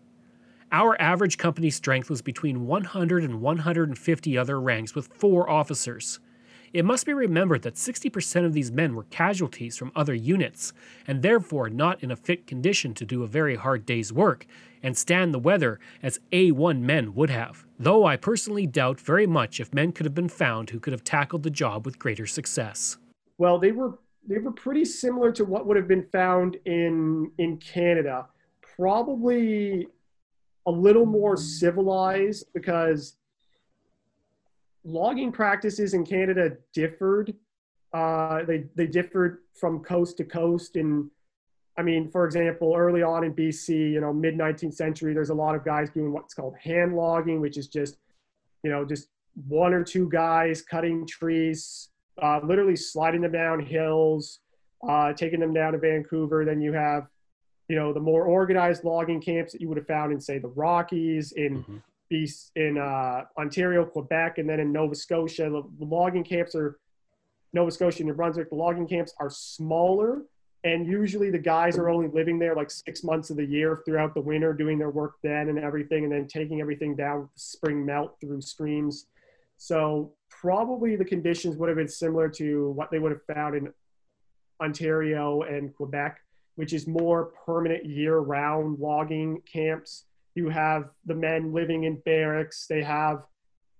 Our 0.70 0.98
average 1.00 1.38
company 1.38 1.70
strength 1.70 2.08
was 2.08 2.22
between 2.22 2.66
100 2.66 3.24
and 3.24 3.40
150 3.40 4.38
other 4.38 4.60
ranks 4.60 4.94
with 4.94 5.08
four 5.08 5.50
officers. 5.50 6.20
It 6.72 6.84
must 6.84 7.06
be 7.06 7.14
remembered 7.14 7.62
that 7.62 7.74
60% 7.74 8.44
of 8.44 8.52
these 8.52 8.70
men 8.70 8.94
were 8.94 9.04
casualties 9.04 9.76
from 9.76 9.92
other 9.96 10.14
units, 10.14 10.72
and 11.06 11.22
therefore 11.22 11.70
not 11.70 12.02
in 12.02 12.10
a 12.10 12.16
fit 12.16 12.46
condition 12.46 12.94
to 12.94 13.04
do 13.04 13.22
a 13.22 13.26
very 13.26 13.56
hard 13.56 13.86
day's 13.86 14.12
work 14.12 14.46
and 14.82 14.96
stand 14.96 15.34
the 15.34 15.38
weather 15.38 15.80
as 16.02 16.20
A1 16.32 16.80
men 16.80 17.14
would 17.14 17.30
have, 17.30 17.64
though 17.78 18.04
I 18.04 18.16
personally 18.16 18.66
doubt 18.66 19.00
very 19.00 19.26
much 19.26 19.60
if 19.60 19.74
men 19.74 19.92
could 19.92 20.06
have 20.06 20.14
been 20.14 20.28
found 20.28 20.70
who 20.70 20.80
could 20.80 20.92
have 20.92 21.04
tackled 21.04 21.42
the 21.42 21.50
job 21.50 21.84
with 21.84 21.98
greater 21.98 22.26
success. 22.26 22.98
Well, 23.38 23.58
they 23.58 23.72
were 23.72 23.98
they 24.26 24.38
were 24.38 24.52
pretty 24.52 24.84
similar 24.84 25.32
to 25.32 25.44
what 25.44 25.66
would 25.66 25.76
have 25.76 25.88
been 25.88 26.06
found 26.12 26.58
in 26.64 27.30
in 27.38 27.56
Canada. 27.56 28.26
Probably 28.76 29.86
a 30.66 30.70
little 30.70 31.06
more 31.06 31.36
civilized 31.36 32.46
because 32.52 33.16
logging 34.84 35.32
practices 35.32 35.94
in 35.94 36.04
Canada 36.04 36.56
differed. 36.72 37.34
Uh, 37.92 38.44
they 38.44 38.64
they 38.74 38.86
differed 38.86 39.38
from 39.54 39.80
coast 39.80 40.16
to 40.18 40.24
coast. 40.24 40.76
And 40.76 41.10
I 41.76 41.82
mean, 41.82 42.10
for 42.10 42.24
example, 42.24 42.74
early 42.76 43.02
on 43.02 43.24
in 43.24 43.34
BC, 43.34 43.92
you 43.92 44.00
know, 44.00 44.12
mid 44.12 44.36
19th 44.36 44.74
century, 44.74 45.14
there's 45.14 45.30
a 45.30 45.34
lot 45.34 45.54
of 45.54 45.64
guys 45.64 45.90
doing 45.90 46.12
what's 46.12 46.34
called 46.34 46.54
hand 46.62 46.94
logging, 46.94 47.40
which 47.40 47.56
is 47.56 47.68
just, 47.68 47.96
you 48.62 48.70
know, 48.70 48.84
just 48.84 49.08
one 49.46 49.72
or 49.72 49.84
two 49.84 50.08
guys 50.08 50.62
cutting 50.62 51.06
trees, 51.06 51.90
uh, 52.20 52.40
literally 52.42 52.76
sliding 52.76 53.20
them 53.20 53.32
down 53.32 53.60
hills, 53.60 54.40
uh, 54.88 55.12
taking 55.12 55.40
them 55.40 55.54
down 55.54 55.72
to 55.72 55.78
Vancouver. 55.78 56.44
Then 56.44 56.60
you 56.60 56.72
have, 56.72 57.06
you 57.68 57.76
know, 57.76 57.92
the 57.92 58.00
more 58.00 58.24
organized 58.24 58.84
logging 58.84 59.20
camps 59.20 59.52
that 59.52 59.60
you 59.60 59.68
would 59.68 59.76
have 59.78 59.86
found 59.86 60.12
in, 60.12 60.20
say, 60.20 60.38
the 60.38 60.48
Rockies, 60.48 61.32
in 61.32 61.58
mm-hmm 61.60 61.76
be 62.08 62.30
in 62.56 62.78
uh, 62.78 63.24
Ontario, 63.36 63.84
Quebec, 63.84 64.38
and 64.38 64.48
then 64.48 64.60
in 64.60 64.72
Nova 64.72 64.94
Scotia. 64.94 65.50
The, 65.50 65.84
logging 65.84 66.24
camps 66.24 66.54
are 66.54 66.78
Nova 67.52 67.70
Scotia, 67.70 68.04
New 68.04 68.14
Brunswick. 68.14 68.50
The 68.50 68.56
logging 68.56 68.86
camps 68.86 69.12
are 69.20 69.30
smaller, 69.30 70.22
and 70.64 70.86
usually 70.86 71.30
the 71.30 71.38
guys 71.38 71.78
are 71.78 71.88
only 71.88 72.08
living 72.08 72.38
there 72.38 72.54
like 72.54 72.70
six 72.70 73.04
months 73.04 73.30
of 73.30 73.36
the 73.36 73.44
year 73.44 73.80
throughout 73.84 74.14
the 74.14 74.20
winter, 74.20 74.52
doing 74.52 74.78
their 74.78 74.90
work 74.90 75.14
then 75.22 75.48
and 75.48 75.58
everything, 75.58 76.04
and 76.04 76.12
then 76.12 76.26
taking 76.26 76.60
everything 76.60 76.94
down 76.96 77.20
with 77.22 77.34
the 77.34 77.40
spring 77.40 77.84
melt 77.84 78.16
through 78.20 78.40
streams. 78.40 79.06
So 79.56 80.12
probably 80.30 80.96
the 80.96 81.04
conditions 81.04 81.56
would 81.56 81.68
have 81.68 81.76
been 81.76 81.88
similar 81.88 82.28
to 82.30 82.70
what 82.70 82.90
they 82.90 82.98
would 82.98 83.12
have 83.12 83.24
found 83.34 83.54
in 83.56 83.72
Ontario 84.60 85.42
and 85.42 85.74
Quebec, 85.74 86.20
which 86.56 86.72
is 86.72 86.86
more 86.86 87.32
permanent 87.46 87.84
year-round 87.84 88.78
logging 88.78 89.42
camps 89.50 90.04
you 90.38 90.48
have 90.48 90.90
the 91.04 91.14
men 91.14 91.52
living 91.52 91.84
in 91.84 91.96
barracks. 92.06 92.66
They 92.66 92.82
have 92.82 93.24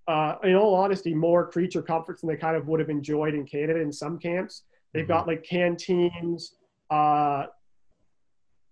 uh, 0.07 0.35
in 0.43 0.55
all 0.55 0.73
honesty, 0.73 1.13
more 1.13 1.47
creature 1.47 1.81
comforts 1.81 2.21
than 2.21 2.29
they 2.29 2.35
kind 2.35 2.57
of 2.57 2.67
would 2.67 2.79
have 2.79 2.89
enjoyed 2.89 3.33
in 3.33 3.45
Canada 3.45 3.79
in 3.79 3.93
some 3.93 4.19
camps. 4.19 4.63
They've 4.91 5.03
mm-hmm. 5.03 5.11
got 5.11 5.27
like 5.27 5.43
canteens, 5.43 6.55
uh, 6.89 7.45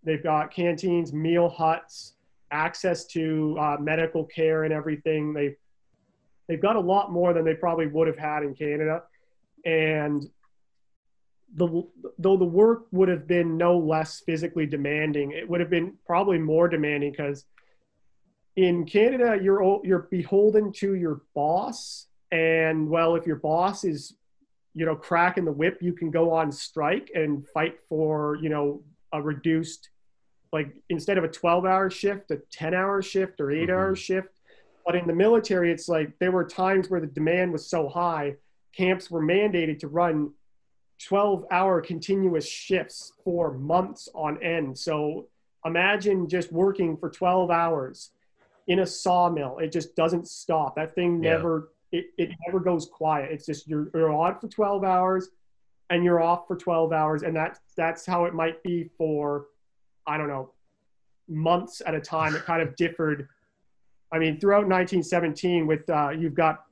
they've 0.03 0.23
got 0.23 0.51
canteens, 0.51 1.13
meal 1.13 1.47
huts, 1.47 2.13
access 2.51 3.05
to 3.05 3.55
uh, 3.59 3.77
medical 3.79 4.25
care 4.25 4.63
and 4.63 4.73
everything. 4.73 5.33
They've 5.33 5.55
they've 6.47 6.61
got 6.61 6.75
a 6.75 6.79
lot 6.79 7.11
more 7.11 7.33
than 7.33 7.45
they 7.45 7.53
probably 7.53 7.87
would 7.87 8.07
have 8.07 8.17
had 8.17 8.43
in 8.43 8.55
Canada, 8.55 9.03
and 9.63 10.27
the 11.55 11.67
though 12.17 12.37
the 12.37 12.45
work 12.45 12.87
would 12.91 13.09
have 13.09 13.27
been 13.27 13.57
no 13.57 13.77
less 13.77 14.21
physically 14.21 14.65
demanding, 14.65 15.31
it 15.31 15.47
would 15.47 15.59
have 15.59 15.69
been 15.69 15.93
probably 16.05 16.39
more 16.39 16.67
demanding 16.67 17.11
because 17.11 17.45
in 18.57 18.85
Canada 18.85 19.37
you're 19.41 19.79
you're 19.83 20.07
beholden 20.11 20.73
to 20.73 20.95
your 20.95 21.21
boss, 21.33 22.07
and 22.31 22.89
well, 22.89 23.15
if 23.15 23.25
your 23.25 23.37
boss 23.37 23.85
is 23.85 24.15
you 24.73 24.85
know 24.85 24.95
cracking 24.95 25.45
the 25.45 25.51
whip, 25.51 25.77
you 25.79 25.93
can 25.93 26.11
go 26.11 26.33
on 26.33 26.51
strike 26.51 27.09
and 27.13 27.47
fight 27.47 27.77
for 27.87 28.37
you 28.41 28.49
know 28.49 28.81
a 29.13 29.21
reduced 29.21 29.89
like 30.51 30.75
instead 30.89 31.17
of 31.17 31.23
a 31.23 31.27
12 31.27 31.65
hour 31.65 31.89
shift 31.89 32.31
a 32.31 32.37
10 32.51 32.73
hour 32.73 33.01
shift 33.01 33.39
or 33.39 33.51
8 33.51 33.61
mm-hmm. 33.61 33.71
hour 33.71 33.95
shift. 33.95 34.29
But 34.85 34.95
in 34.95 35.07
the 35.07 35.13
military 35.13 35.71
it's 35.71 35.87
like 35.87 36.17
there 36.19 36.31
were 36.31 36.45
times 36.45 36.89
where 36.89 36.99
the 36.99 37.07
demand 37.07 37.51
was 37.51 37.69
so 37.69 37.87
high 37.87 38.35
camps 38.75 39.09
were 39.11 39.21
mandated 39.21 39.79
to 39.79 39.87
run 39.87 40.31
12 41.05 41.45
hour 41.51 41.81
continuous 41.81 42.47
shifts 42.47 43.13
for 43.23 43.53
months 43.53 44.09
on 44.15 44.41
end. 44.41 44.77
So 44.77 45.27
imagine 45.65 46.27
just 46.27 46.51
working 46.51 46.97
for 46.97 47.09
12 47.09 47.51
hours 47.51 48.11
in 48.67 48.79
a 48.79 48.85
sawmill 48.85 49.57
it 49.59 49.71
just 49.71 49.95
doesn't 49.95 50.27
stop 50.27 50.75
that 50.75 50.93
thing 50.93 51.19
never 51.19 51.69
yeah. 51.91 51.99
it, 51.99 52.05
it 52.17 52.35
never 52.47 52.59
goes 52.59 52.85
quiet 52.85 53.31
it's 53.31 53.45
just 53.45 53.67
you're, 53.67 53.89
you're 53.93 54.11
on 54.11 54.37
for 54.39 54.47
12 54.47 54.83
hours 54.83 55.29
and 55.89 56.03
you're 56.03 56.21
off 56.21 56.47
for 56.47 56.55
12 56.55 56.91
hours 56.91 57.23
and 57.23 57.35
that's 57.35 57.59
that's 57.75 58.05
how 58.05 58.25
it 58.25 58.33
might 58.33 58.61
be 58.63 58.89
for 58.97 59.45
I 60.07 60.17
don't 60.17 60.29
know, 60.29 60.53
months 61.27 61.81
at 61.85 61.93
a 61.93 61.99
time. 61.99 62.35
It 62.35 62.45
kind 62.45 62.61
of 62.61 62.75
differed. 62.77 63.27
I 64.11 64.17
mean, 64.17 64.39
throughout 64.39 64.67
1917, 64.67 65.67
with 65.67 65.87
uh, 65.89 66.09
you've 66.09 66.33
got 66.33 66.63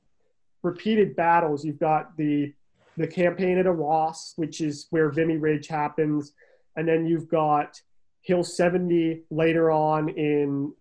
repeated 0.62 1.14
battles. 1.14 1.64
You've 1.64 1.78
got 1.78 2.16
the 2.16 2.52
the 2.96 3.06
campaign 3.06 3.58
at 3.58 3.66
Arras, 3.66 4.32
which 4.36 4.62
is 4.62 4.86
where 4.88 5.10
Vimy 5.10 5.36
Ridge 5.36 5.68
happens, 5.68 6.32
and 6.76 6.88
then 6.88 7.04
you've 7.04 7.28
got 7.28 7.78
Hill 8.22 8.42
70 8.42 9.22
later 9.30 9.70
on 9.70 10.08
in 10.08 10.72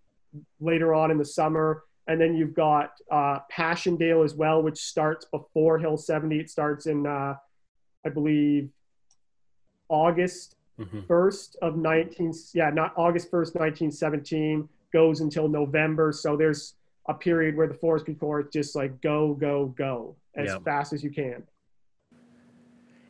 later 0.60 0.94
on 0.94 1.12
in 1.12 1.18
the 1.18 1.26
summer, 1.26 1.84
and 2.08 2.20
then 2.20 2.36
you've 2.36 2.54
got 2.54 2.92
uh, 3.12 3.40
Passchendaele 3.52 4.24
as 4.24 4.36
well, 4.36 4.62
which 4.62 4.78
starts 4.78 5.26
before 5.26 5.80
Hill 5.80 5.98
70. 5.98 6.40
It 6.40 6.50
starts 6.50 6.86
in 6.86 7.06
uh, 7.06 7.36
I 8.06 8.10
believe 8.10 8.70
August 9.90 10.56
mm-hmm. 10.80 11.00
1st 11.02 11.56
of 11.62 11.78
19 11.78 12.34
yeah 12.54 12.70
not 12.70 12.94
august 12.98 13.32
1st 13.32 13.56
1917 13.56 14.68
goes 14.94 15.22
until 15.22 15.48
november 15.48 16.12
so 16.12 16.36
there's 16.36 16.76
a 17.08 17.14
period 17.14 17.56
where 17.56 17.68
the 17.68 17.74
forest 17.74 18.06
forestry 18.06 18.16
corps 18.16 18.44
just 18.44 18.76
like 18.76 19.00
go 19.02 19.34
go 19.34 19.68
go 19.78 20.16
as 20.36 20.48
yeah. 20.48 20.58
fast 20.60 20.94
as 20.94 21.04
you 21.04 21.10
can 21.10 21.44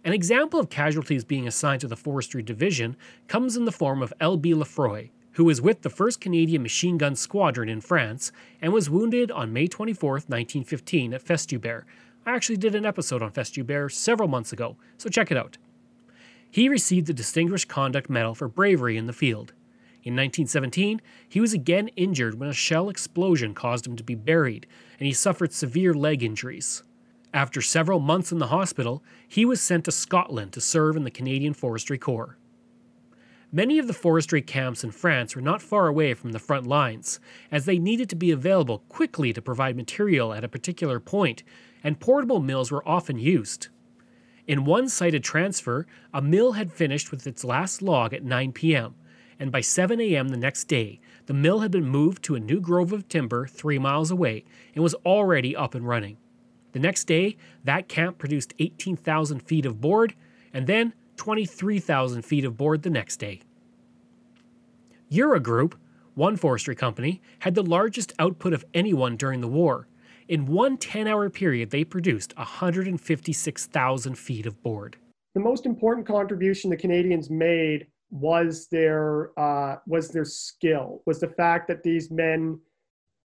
an 0.03 0.13
example 0.13 0.59
of 0.59 0.69
casualties 0.69 1.23
being 1.23 1.47
assigned 1.47 1.81
to 1.81 1.88
the 1.88 1.95
forestry 1.95 2.43
division 2.43 2.95
comes 3.27 3.57
in 3.57 3.65
the 3.65 3.71
form 3.71 4.03
of 4.03 4.13
L.B. 4.21 4.53
Lefroy, 4.53 5.09
who 5.36 5.45
was 5.45 5.62
with 5.62 5.82
the 5.82 5.89
1st 5.89 6.19
Canadian 6.19 6.62
Machine 6.62 6.98
Gun 6.98 7.15
Squadron 7.15 7.69
in 7.69 7.82
France 7.82 8.32
and 8.62 8.71
was 8.71 8.89
wounded 8.89 9.32
on 9.32 9.54
May 9.54 9.67
24, 9.67 10.12
1915, 10.12 11.13
at 11.13 11.24
Festubert. 11.24 11.84
I 12.26 12.34
actually 12.34 12.58
did 12.58 12.74
an 12.74 12.86
episode 12.86 13.21
on 13.21 13.32
Festubert 13.32 13.91
several 13.91 14.30
months 14.30 14.54
ago, 14.54 14.78
so 14.98 15.10
check 15.10 15.32
it 15.32 15.38
out. 15.38 15.58
He 16.50 16.69
received 16.69 17.08
the 17.08 17.13
Distinguished 17.13 17.67
Conduct 17.67 18.10
Medal 18.10 18.34
for 18.34 18.48
bravery 18.48 18.95
in 18.95 19.08
the 19.08 19.13
field. 19.13 19.54
In 20.04 20.13
1917, 20.13 21.02
he 21.28 21.41
was 21.41 21.52
again 21.52 21.89
injured 21.98 22.39
when 22.39 22.48
a 22.48 22.54
shell 22.54 22.89
explosion 22.89 23.54
caused 23.54 23.86
him 23.86 23.98
to 23.98 24.04
be 24.04 24.15
buried, 24.15 24.65
and 25.00 25.06
he 25.06 25.13
suffered 25.13 25.52
severe 25.52 25.93
leg 25.93 26.24
injuries. 26.24 26.84
After 27.34 27.62
several 27.62 28.00
months 28.00 28.32
in 28.32 28.38
the 28.38 28.48
hospital, 28.48 29.04
he 29.28 29.43
was 29.43 29.60
sent 29.60 29.84
to 29.86 29.91
Scotland 29.91 30.54
to 30.54 30.62
serve 30.62 30.95
in 30.95 31.04
the 31.04 31.12
Canadian 31.12 31.54
Forestry 31.54 31.98
Corps. 31.98 32.38
Many 33.55 33.79
of 33.79 33.87
the 33.87 33.93
forestry 33.93 34.41
camps 34.41 34.83
in 34.83 34.91
France 34.91 35.33
were 35.33 35.41
not 35.41 35.61
far 35.61 35.87
away 35.87 36.13
from 36.13 36.33
the 36.33 36.39
front 36.39 36.67
lines, 36.67 37.21
as 37.49 37.63
they 37.63 37.79
needed 37.79 38.09
to 38.09 38.15
be 38.17 38.29
available 38.29 38.79
quickly 38.89 39.31
to 39.31 39.41
provide 39.41 39.77
material 39.77 40.33
at 40.33 40.43
a 40.43 40.49
particular 40.49 40.99
point, 40.99 41.41
and 41.81 42.01
portable 42.01 42.41
mills 42.41 42.69
were 42.69 42.85
often 42.85 43.17
used. 43.17 43.69
In 44.45 44.65
one 44.65 44.89
cited 44.89 45.23
transfer, 45.23 45.87
a 46.13 46.21
mill 46.21 46.51
had 46.51 46.73
finished 46.73 47.11
with 47.11 47.25
its 47.25 47.45
last 47.45 47.81
log 47.81 48.13
at 48.13 48.25
9 48.25 48.51
p.m., 48.51 48.93
and 49.39 49.53
by 49.53 49.61
7 49.61 50.01
a.m. 50.01 50.27
the 50.27 50.37
next 50.37 50.65
day, 50.65 50.99
the 51.27 51.33
mill 51.33 51.59
had 51.59 51.71
been 51.71 51.87
moved 51.87 52.23
to 52.23 52.35
a 52.35 52.41
new 52.41 52.59
grove 52.59 52.91
of 52.91 53.07
timber 53.07 53.47
three 53.47 53.79
miles 53.79 54.11
away 54.11 54.43
and 54.73 54.83
was 54.83 54.95
already 55.05 55.55
up 55.55 55.73
and 55.73 55.87
running. 55.87 56.17
The 56.73 56.79
next 56.79 57.05
day, 57.05 57.37
that 57.63 57.87
camp 57.87 58.17
produced 58.17 58.53
18,000 58.59 59.39
feet 59.39 59.65
of 59.65 59.79
board, 59.79 60.13
and 60.53 60.67
then 60.67 60.91
23,000 61.15 62.23
feet 62.23 62.43
of 62.43 62.57
board 62.57 62.83
the 62.83 62.89
next 62.89 63.15
day. 63.15 63.41
Eurogroup, 65.15 65.73
one 66.13 66.36
forestry 66.36 66.75
company, 66.75 67.21
had 67.39 67.56
the 67.56 67.63
largest 67.63 68.12
output 68.19 68.54
of 68.54 68.65
anyone 68.73 69.15
during 69.15 69.39
the 69.39 69.47
war, 69.47 69.88
in 70.28 70.47
one 70.47 70.78
10 70.78 71.08
hour 71.08 71.30
period, 71.30 71.69
they 71.69 71.84
produced 71.84 72.36
156,000 72.38 74.17
feet 74.17 74.45
of 74.45 74.62
board. 74.63 74.97
The 75.36 75.39
most 75.39 75.65
important 75.65 76.08
contribution 76.08 76.69
the 76.69 76.78
Canadians 76.78 77.30
made 77.30 77.88
was 78.10 78.67
their 78.71 79.38
uh, 79.39 79.78
was 79.88 80.10
their 80.10 80.25
skill 80.25 81.01
was 81.06 81.19
the 81.19 81.28
fact 81.28 81.67
that 81.67 81.84
these 81.84 82.12
men 82.12 82.60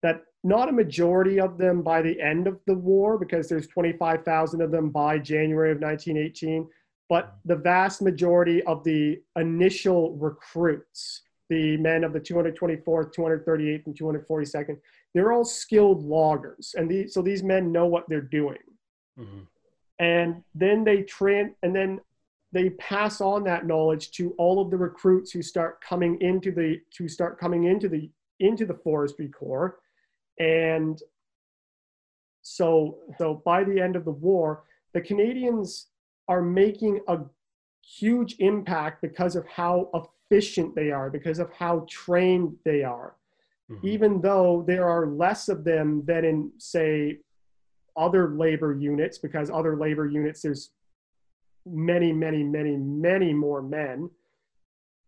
that 0.03 0.23
not 0.45 0.69
a 0.69 0.73
majority 0.73 1.41
of 1.41 1.59
them 1.59 1.83
by 1.83 2.03
the 2.03 2.21
end 2.21 2.47
of 2.47 2.61
the 2.67 2.75
war 2.75 3.19
because 3.19 3.49
there's 3.49 3.67
25,000 3.69 4.61
of 4.61 4.71
them 4.71 4.91
by 4.91 5.19
January 5.19 5.73
of 5.73 5.81
1918 5.81 6.69
but 7.09 7.37
the 7.47 7.57
vast 7.57 8.03
majority 8.03 8.63
of 8.65 8.85
the 8.85 9.19
initial 9.37 10.17
recruits 10.19 11.23
the 11.49 11.77
men 11.77 12.05
of 12.05 12.13
the 12.13 12.21
224th 12.21 13.15
238th 13.15 13.87
and 13.87 13.99
242nd 13.99 14.77
they're 15.15 15.33
all 15.33 15.47
skilled 15.47 16.05
loggers. 16.05 16.75
And 16.77 16.91
these, 16.91 17.15
so 17.15 17.23
these 17.23 17.43
men 17.43 17.73
know 17.73 17.87
what 17.87 18.05
they're 18.07 18.21
doing. 18.21 18.59
Mm-hmm. 19.19 19.45
and 19.99 20.43
then 20.55 20.85
they 20.85 21.01
train 21.03 21.55
and 21.63 21.75
then 21.75 22.01
they 22.53 22.69
pass 22.71 23.23
on 23.23 23.45
that 23.45 23.67
knowledge 23.67 24.11
to 24.11 24.35
all 24.37 24.61
of 24.61 24.71
the 24.71 24.77
recruits 24.77 25.31
who 25.31 25.41
start 25.41 25.81
coming 25.81 26.21
into 26.21 26.53
the 26.53 26.81
to 26.95 27.09
start 27.09 27.41
coming 27.41 27.65
into 27.65 27.89
the 27.89 28.11
into 28.41 28.67
the 28.67 28.75
forestry 28.75 29.29
corps. 29.29 29.79
And 30.39 31.01
so 32.43 32.99
so 33.19 33.43
by 33.45 33.65
the 33.65 33.81
end 33.81 33.97
of 33.97 34.05
the 34.05 34.11
war 34.11 34.65
the 34.93 35.01
canadians 35.01 35.87
are 36.29 36.43
making 36.43 37.01
a 37.09 37.21
huge 37.87 38.37
impact 38.41 39.01
because 39.01 39.37
of 39.37 39.47
how 39.47 39.89
efficient 39.95 40.75
they 40.75 40.91
are 40.91 41.09
because 41.09 41.39
of 41.39 41.51
how 41.53 41.87
trained 41.89 42.55
they 42.65 42.83
are 42.83 43.15
mm-hmm. 43.71 43.87
even 43.87 44.21
though 44.21 44.65
there 44.67 44.89
are 44.89 45.07
less 45.07 45.49
of 45.49 45.65
them 45.65 46.03
than 46.07 46.25
in, 46.25 46.51
say, 46.59 47.19
other 47.97 48.31
labor 48.31 48.75
units, 48.75 49.19
because 49.19 49.51
other 49.51 49.77
labor 49.77 50.07
units, 50.07 50.43
there's 50.43 50.71
many, 51.65 52.13
many, 52.13 52.43
many, 52.43 52.77
many 52.77 53.33
more 53.33 53.63
men. 53.63 54.11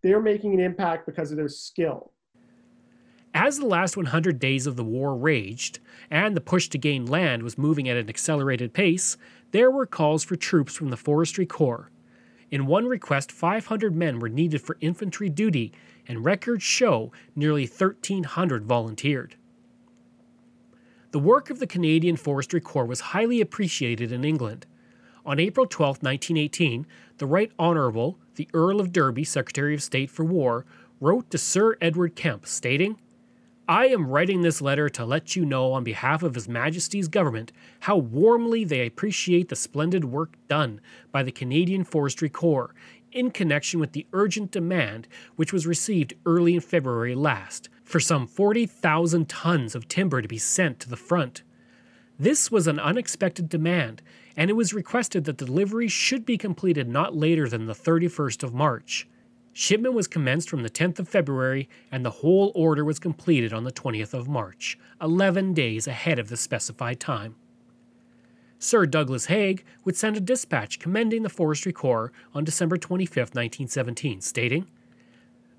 They're 0.02 0.22
making 0.22 0.54
an 0.54 0.60
impact 0.60 1.06
because 1.06 1.30
of 1.30 1.36
their 1.36 1.48
skill. 1.48 2.12
As 3.34 3.58
the 3.58 3.66
last 3.66 3.96
100 3.96 4.38
days 4.38 4.66
of 4.66 4.76
the 4.76 4.84
war 4.84 5.14
raged, 5.14 5.80
and 6.10 6.36
the 6.36 6.40
push 6.40 6.68
to 6.70 6.78
gain 6.78 7.04
land 7.04 7.42
was 7.42 7.58
moving 7.58 7.88
at 7.88 7.96
an 7.96 8.08
accelerated 8.08 8.72
pace, 8.72 9.16
there 9.52 9.70
were 9.70 9.86
calls 9.86 10.24
for 10.24 10.34
troops 10.34 10.74
from 10.74 10.88
the 10.88 10.96
Forestry 10.96 11.46
Corps. 11.46 11.90
In 12.50 12.66
one 12.66 12.86
request, 12.86 13.30
500 13.30 13.94
men 13.94 14.20
were 14.20 14.28
needed 14.28 14.62
for 14.62 14.78
infantry 14.80 15.28
duty, 15.28 15.72
and 16.06 16.24
records 16.24 16.62
show 16.62 17.12
nearly 17.36 17.66
1,300 17.66 18.64
volunteered. 18.64 19.36
The 21.10 21.18
work 21.18 21.50
of 21.50 21.58
the 21.58 21.66
Canadian 21.66 22.16
Forestry 22.16 22.60
Corps 22.60 22.86
was 22.86 23.00
highly 23.00 23.40
appreciated 23.40 24.12
in 24.12 24.24
England. 24.24 24.66
On 25.26 25.38
April 25.38 25.66
12, 25.66 26.02
1918, 26.02 26.86
the 27.18 27.26
Right 27.26 27.52
Honourable, 27.58 28.18
the 28.36 28.48
Earl 28.54 28.80
of 28.80 28.92
Derby, 28.92 29.24
Secretary 29.24 29.74
of 29.74 29.82
State 29.82 30.10
for 30.10 30.24
War, 30.24 30.64
wrote 31.00 31.30
to 31.30 31.38
Sir 31.38 31.76
Edward 31.80 32.16
Kemp 32.16 32.46
stating, 32.46 32.98
I 33.70 33.88
am 33.88 34.06
writing 34.06 34.40
this 34.40 34.62
letter 34.62 34.88
to 34.88 35.04
let 35.04 35.36
you 35.36 35.44
know 35.44 35.72
on 35.72 35.84
behalf 35.84 36.22
of 36.22 36.34
His 36.34 36.48
Majesty's 36.48 37.06
government 37.06 37.52
how 37.80 37.98
warmly 37.98 38.64
they 38.64 38.86
appreciate 38.86 39.50
the 39.50 39.56
splendid 39.56 40.06
work 40.06 40.36
done 40.48 40.80
by 41.12 41.22
the 41.22 41.30
Canadian 41.30 41.84
Forestry 41.84 42.30
Corps 42.30 42.74
in 43.12 43.30
connection 43.30 43.78
with 43.78 43.92
the 43.92 44.06
urgent 44.14 44.52
demand 44.52 45.06
which 45.36 45.52
was 45.52 45.66
received 45.66 46.14
early 46.24 46.54
in 46.54 46.60
February 46.60 47.14
last 47.14 47.68
for 47.84 48.00
some 48.00 48.26
40,000 48.26 49.28
tons 49.28 49.74
of 49.74 49.86
timber 49.86 50.22
to 50.22 50.28
be 50.28 50.38
sent 50.38 50.80
to 50.80 50.88
the 50.88 50.96
front. 50.96 51.42
This 52.18 52.50
was 52.50 52.66
an 52.68 52.80
unexpected 52.80 53.50
demand, 53.50 54.00
and 54.34 54.48
it 54.48 54.54
was 54.54 54.72
requested 54.72 55.24
that 55.24 55.36
delivery 55.36 55.88
should 55.88 56.24
be 56.24 56.38
completed 56.38 56.88
not 56.88 57.14
later 57.14 57.46
than 57.46 57.66
the 57.66 57.74
31st 57.74 58.42
of 58.42 58.54
March. 58.54 59.06
Shipment 59.60 59.92
was 59.92 60.06
commenced 60.06 60.48
from 60.48 60.62
the 60.62 60.70
10th 60.70 61.00
of 61.00 61.08
February, 61.08 61.68
and 61.90 62.04
the 62.04 62.22
whole 62.22 62.52
order 62.54 62.84
was 62.84 63.00
completed 63.00 63.52
on 63.52 63.64
the 63.64 63.72
20th 63.72 64.14
of 64.14 64.28
March, 64.28 64.78
11 65.02 65.52
days 65.52 65.88
ahead 65.88 66.20
of 66.20 66.28
the 66.28 66.36
specified 66.36 67.00
time. 67.00 67.34
Sir 68.60 68.86
Douglas 68.86 69.26
Haig 69.26 69.64
would 69.84 69.96
send 69.96 70.16
a 70.16 70.20
dispatch 70.20 70.78
commending 70.78 71.24
the 71.24 71.28
Forestry 71.28 71.72
Corps 71.72 72.12
on 72.32 72.44
December 72.44 72.76
25, 72.76 73.16
1917, 73.16 74.20
stating, 74.20 74.68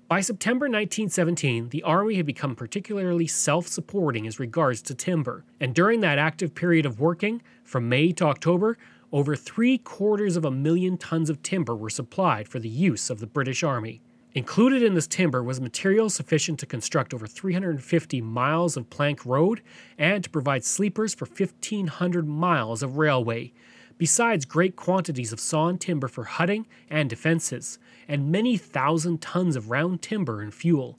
by 0.08 0.22
September 0.22 0.64
1917, 0.64 1.68
the 1.68 1.82
Army 1.82 2.14
had 2.14 2.24
become 2.24 2.56
particularly 2.56 3.26
self 3.26 3.68
supporting 3.68 4.26
as 4.26 4.40
regards 4.40 4.80
to 4.82 4.94
timber, 4.94 5.44
and 5.60 5.74
during 5.74 6.00
that 6.00 6.18
active 6.18 6.54
period 6.54 6.86
of 6.86 6.98
working, 6.98 7.42
from 7.62 7.90
May 7.90 8.12
to 8.12 8.24
October, 8.24 8.78
over 9.12 9.34
three 9.34 9.76
quarters 9.76 10.36
of 10.36 10.44
a 10.44 10.50
million 10.50 10.96
tons 10.96 11.28
of 11.28 11.42
timber 11.42 11.74
were 11.74 11.90
supplied 11.90 12.46
for 12.46 12.58
the 12.58 12.68
use 12.68 13.10
of 13.10 13.18
the 13.18 13.26
British 13.26 13.62
Army. 13.62 14.00
Included 14.34 14.84
in 14.84 14.94
this 14.94 15.08
timber 15.08 15.42
was 15.42 15.60
material 15.60 16.08
sufficient 16.08 16.60
to 16.60 16.66
construct 16.66 17.12
over 17.12 17.26
350 17.26 18.20
miles 18.20 18.76
of 18.76 18.88
plank 18.88 19.26
road 19.26 19.60
and 19.98 20.22
to 20.22 20.30
provide 20.30 20.64
sleepers 20.64 21.12
for 21.12 21.26
1,500 21.26 22.28
miles 22.28 22.84
of 22.84 22.96
railway, 22.96 23.52
besides 23.98 24.44
great 24.44 24.76
quantities 24.76 25.32
of 25.32 25.40
sawn 25.40 25.76
timber 25.76 26.06
for 26.06 26.24
hutting 26.24 26.68
and 26.88 27.10
defenses, 27.10 27.80
and 28.06 28.30
many 28.30 28.56
thousand 28.56 29.20
tons 29.20 29.56
of 29.56 29.70
round 29.70 30.00
timber 30.00 30.40
and 30.40 30.54
fuel. 30.54 30.96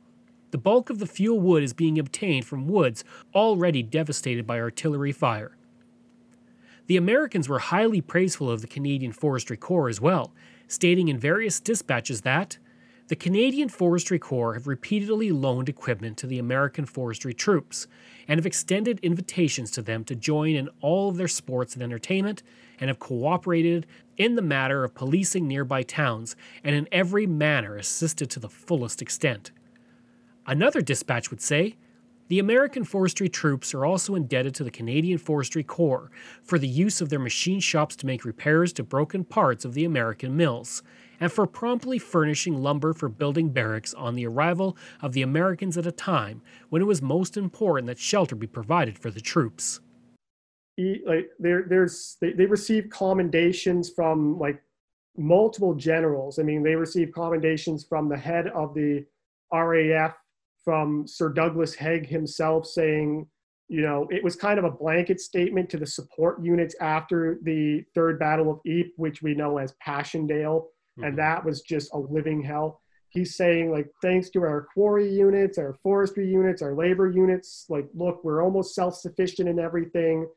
The 0.52 0.58
bulk 0.58 0.90
of 0.90 1.00
the 1.00 1.08
fuel 1.08 1.40
wood 1.40 1.64
is 1.64 1.72
being 1.72 1.98
obtained 1.98 2.44
from 2.44 2.68
woods 2.68 3.06
already 3.34 3.82
devastated 3.82 4.46
by 4.46 4.60
artillery 4.60 5.14
fire. 5.14 5.56
The 6.92 6.98
Americans 6.98 7.48
were 7.48 7.60
highly 7.60 8.02
praiseful 8.02 8.52
of 8.52 8.60
the 8.60 8.68
Canadian 8.68 9.14
Forestry 9.14 9.56
Corps 9.56 9.88
as 9.88 10.02
well, 10.02 10.34
stating 10.68 11.08
in 11.08 11.18
various 11.18 11.62
dispatches 11.62 12.20
that 12.24 12.58
the 13.08 13.16
Canadian 13.16 13.70
Forestry 13.70 14.20
Corps 14.20 14.56
have 14.56 14.68
repeatedly 14.68 15.32
loaned 15.32 15.70
equipment 15.70 16.18
to 16.18 16.28
the 16.28 16.38
American 16.38 16.86
forestry 16.86 17.34
troops 17.34 17.88
and 18.28 18.38
have 18.38 18.46
extended 18.46 19.00
invitations 19.00 19.72
to 19.72 19.82
them 19.82 20.04
to 20.04 20.16
join 20.18 20.54
in 20.54 20.68
all 20.82 21.08
of 21.08 21.16
their 21.16 21.30
sports 21.30 21.76
and 21.76 21.82
entertainment 21.82 22.44
and 22.78 22.90
have 22.90 23.00
cooperated 23.00 23.88
in 24.18 24.36
the 24.36 24.42
matter 24.42 24.84
of 24.84 24.94
policing 24.94 25.48
nearby 25.48 25.84
towns 25.84 26.36
and 26.62 26.76
in 26.76 26.90
every 26.92 27.26
manner 27.26 27.78
assisted 27.78 28.30
to 28.30 28.40
the 28.42 28.50
fullest 28.50 29.02
extent. 29.02 29.52
Another 30.46 30.82
dispatch 30.82 31.30
would 31.30 31.42
say 31.42 31.78
the 32.32 32.40
American 32.40 32.86
forestry 32.86 33.28
troops 33.28 33.74
are 33.74 33.86
also 33.86 34.16
indebted 34.16 34.56
to 34.56 34.64
the 34.64 34.72
Canadian 34.72 35.18
Forestry 35.18 35.64
Corps 35.64 36.10
for 36.42 36.58
the 36.58 36.66
use 36.66 37.02
of 37.02 37.10
their 37.10 37.20
machine 37.20 37.60
shops 37.60 37.94
to 37.98 38.06
make 38.06 38.24
repairs 38.24 38.72
to 38.72 38.84
broken 38.86 39.26
parts 39.26 39.66
of 39.66 39.74
the 39.74 39.84
American 39.84 40.38
mills, 40.38 40.82
and 41.20 41.30
for 41.30 41.46
promptly 41.46 42.00
furnishing 42.00 42.64
lumber 42.64 42.94
for 42.94 43.10
building 43.10 43.50
barracks 43.50 43.94
on 43.94 44.16
the 44.16 44.26
arrival 44.26 44.78
of 45.02 45.12
the 45.12 45.22
Americans 45.22 45.78
at 45.78 45.86
a 45.86 45.92
time 45.92 46.42
when 46.70 46.82
it 46.82 46.86
was 46.86 47.02
most 47.02 47.36
important 47.36 47.88
that 47.88 48.00
shelter 48.00 48.38
be 48.38 48.48
provided 48.48 48.98
for 48.98 49.12
the 49.12 49.20
troops. 49.20 49.82
Like 50.78 51.32
there 51.38 51.66
there's 51.68 52.16
they, 52.22 52.32
they 52.32 52.46
receive 52.46 52.90
commendations 52.90 53.90
from 53.90 54.40
like 54.40 54.64
multiple 55.18 55.76
generals. 55.76 56.40
I 56.40 56.44
mean 56.44 56.64
they 56.64 56.76
receive 56.76 57.12
commendations 57.12 57.84
from 57.84 58.08
the 58.08 58.16
head 58.16 58.48
of 58.48 58.74
the 58.74 59.06
raf 59.52 60.16
from 60.64 61.08
sir 61.08 61.30
douglas 61.30 61.74
haig 61.74 62.08
himself 62.08 62.66
saying 62.66 63.28
you 63.68 63.82
know 63.82 64.08
it 64.12 64.24
was 64.24 64.36
kind 64.36 64.60
of 64.60 64.66
a 64.66 64.72
blanket 64.72 65.20
statement 65.20 65.70
to 65.70 65.78
the 65.78 65.86
support 65.86 66.44
units 66.44 66.76
after 66.82 67.40
the 67.44 67.84
third 67.96 68.20
battle 68.20 68.52
of 68.52 68.60
ypres 68.66 68.92
which 68.98 69.22
we 69.22 69.34
know 69.34 69.58
as 69.58 69.74
passchendaele 69.86 70.62
mm-hmm. 70.62 71.04
and 71.04 71.18
that 71.18 71.44
was 71.44 71.62
just 71.62 71.94
a 71.94 71.98
living 71.98 72.42
hell. 72.42 72.82
He's 73.10 73.36
saying 73.36 73.72
like 73.72 73.90
thanks 74.02 74.30
to 74.32 74.42
our 74.42 74.68
quarry 74.74 75.12
units 75.12 75.58
our 75.58 75.74
forestry 75.84 76.30
units 76.30 76.62
our 76.62 76.74
labor 76.74 77.10
units 77.10 77.66
like 77.70 77.88
look 77.94 78.24
we're 78.24 78.42
almost 78.42 78.74
self-sufficient 78.74 79.50
in 79.50 79.60
everything. 79.60 80.28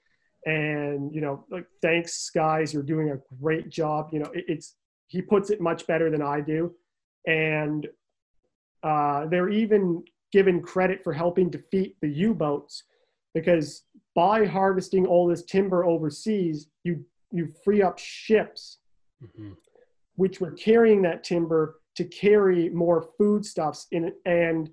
And 0.47 1.15
you 1.15 1.21
know 1.21 1.45
like 1.51 1.67
thanks 1.83 2.31
guys 2.31 2.75
you're 2.75 2.83
doing 2.83 3.11
a 3.11 3.19
great 3.41 3.69
job. 3.71 4.09
You 4.13 4.21
know 4.21 4.31
it, 4.35 4.45
it's 4.49 4.75
he 5.07 5.23
puts 5.23 5.51
it 5.51 5.61
much 5.61 5.87
better 5.87 6.11
than 6.11 6.23
i 6.23 6.41
do. 6.41 6.75
And 7.27 7.87
uh, 8.83 9.27
they're 9.27 9.49
even 9.49 10.03
given 10.35 10.61
credit 10.61 11.05
for 11.05 11.13
helping 11.13 11.49
defeat 11.49 11.95
the 12.03 12.09
u-boats 12.09 12.83
because 13.35 13.85
by 14.17 14.45
harvesting 14.45 15.07
all 15.07 15.29
this 15.29 15.45
timber 15.45 15.85
overseas 15.85 16.67
you 16.83 17.05
you 17.31 17.47
free 17.65 17.83
up 17.83 17.97
ships 18.01 18.79
mm-hmm. 19.23 19.53
which 20.17 20.41
were 20.41 20.51
carrying 20.51 21.01
that 21.01 21.23
timber 21.23 21.77
to 21.95 22.05
carry 22.07 22.69
more 22.71 23.01
foodstuffs 23.17 23.87
in 23.93 24.13
and 24.27 24.71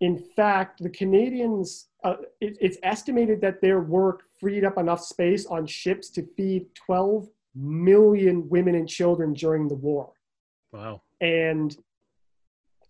in 0.00 0.18
fact 0.36 0.82
the 0.82 0.90
canadians 0.90 1.88
uh, 2.04 2.16
it, 2.42 2.58
it's 2.60 2.76
estimated 2.82 3.40
that 3.40 3.62
their 3.62 3.80
work 3.80 4.24
freed 4.38 4.62
up 4.62 4.76
enough 4.76 5.00
space 5.00 5.46
on 5.46 5.66
ships 5.66 6.10
to 6.10 6.22
feed 6.36 6.66
12 6.74 7.30
million 7.54 8.46
women 8.50 8.74
and 8.74 8.86
children 8.86 9.32
during 9.32 9.68
the 9.68 9.74
war. 9.74 10.12
Wow. 10.70 11.00
And 11.22 11.74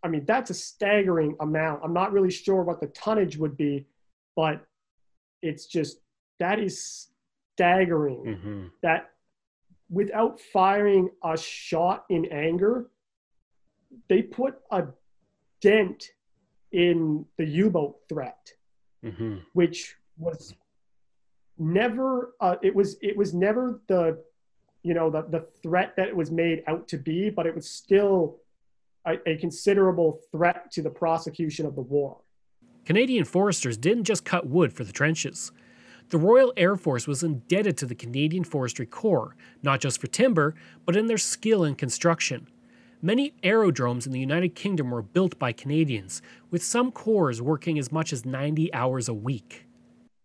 I 0.05 0.09
mean, 0.09 0.25
that's 0.27 0.51
a 0.51 0.55
staggering 0.55 1.35
amount. 1.41 1.81
I'm 1.83 1.95
not 1.95 2.13
really 2.13 2.31
sure 2.31 2.63
what 2.63 2.81
the 2.81 2.89
tonnage 2.89 3.39
would 3.39 3.57
be, 3.57 3.87
but 4.37 4.65
it's 5.41 5.65
just 5.65 5.99
that 6.39 6.59
is 6.59 7.09
staggering 7.55 8.25
mm-hmm. 8.25 8.67
that 8.83 9.13
without 9.89 10.39
firing 10.41 11.09
a 11.25 11.39
shot 11.39 12.05
in 12.11 12.27
anger, 12.27 12.91
they 14.09 14.21
put 14.21 14.57
a 14.71 14.85
dent 15.63 16.11
in 16.73 17.25
the 17.39 17.47
U 17.47 17.71
boat 17.71 17.97
threat, 18.09 18.53
mm-hmm. 19.03 19.37
which 19.55 19.97
was 20.19 20.55
never 21.57 22.35
uh, 22.41 22.57
it 22.63 22.75
was 22.75 22.97
it 23.01 23.17
was 23.17 23.33
never 23.33 23.81
the 23.87 24.23
you 24.83 24.93
know 24.93 25.09
the, 25.09 25.23
the 25.31 25.47
threat 25.63 25.95
that 25.97 26.09
it 26.09 26.17
was 26.17 26.31
made 26.31 26.65
out 26.67 26.89
to 26.89 26.99
be 26.99 27.31
but 27.31 27.47
it 27.47 27.55
was 27.55 27.71
still 27.71 28.39
a, 29.07 29.15
a 29.27 29.37
considerable 29.37 30.21
threat 30.31 30.71
to 30.73 30.83
the 30.83 30.91
prosecution 30.91 31.67
of 31.67 31.75
the 31.75 31.83
war 31.83 32.19
canadian 32.85 33.25
foresters 33.25 33.77
didn't 33.77 34.05
just 34.05 34.25
cut 34.25 34.47
wood 34.47 34.73
for 34.73 34.85
the 34.85 34.93
trenches 34.93 35.53
the 36.11 36.19
Royal 36.19 36.53
Air 36.59 36.77
Force 36.77 37.07
was 37.07 37.23
indebted 37.23 37.79
to 37.79 37.87
the 37.87 37.95
Canadian 37.95 38.45
Forestry 38.45 38.85
Corps, 38.85 39.35
not 39.63 39.81
just 39.81 39.99
for 39.99 40.07
timber, 40.07 40.55
but 40.85 40.97
in 40.97 41.07
their 41.07 41.17
skill 41.17 41.65
in 41.65 41.77
construction. 41.77 42.47
Many 43.01 43.33
aerodromes 43.43 44.05
in 44.05 44.13
the 44.13 44.21
United 44.21 44.55
Kingdom 44.55 44.91
were 44.91 45.01
built 45.01 45.39
by 45.39 45.53
Canadians, 45.53 46.21
with 46.51 46.63
some 46.63 46.93
corps 46.93 47.41
working 47.41 47.79
as 47.79 47.91
much 47.91 48.13
as 48.13 48.27
90 48.27 48.73
hours 48.75 49.09
a 49.09 49.15
week 49.15 49.65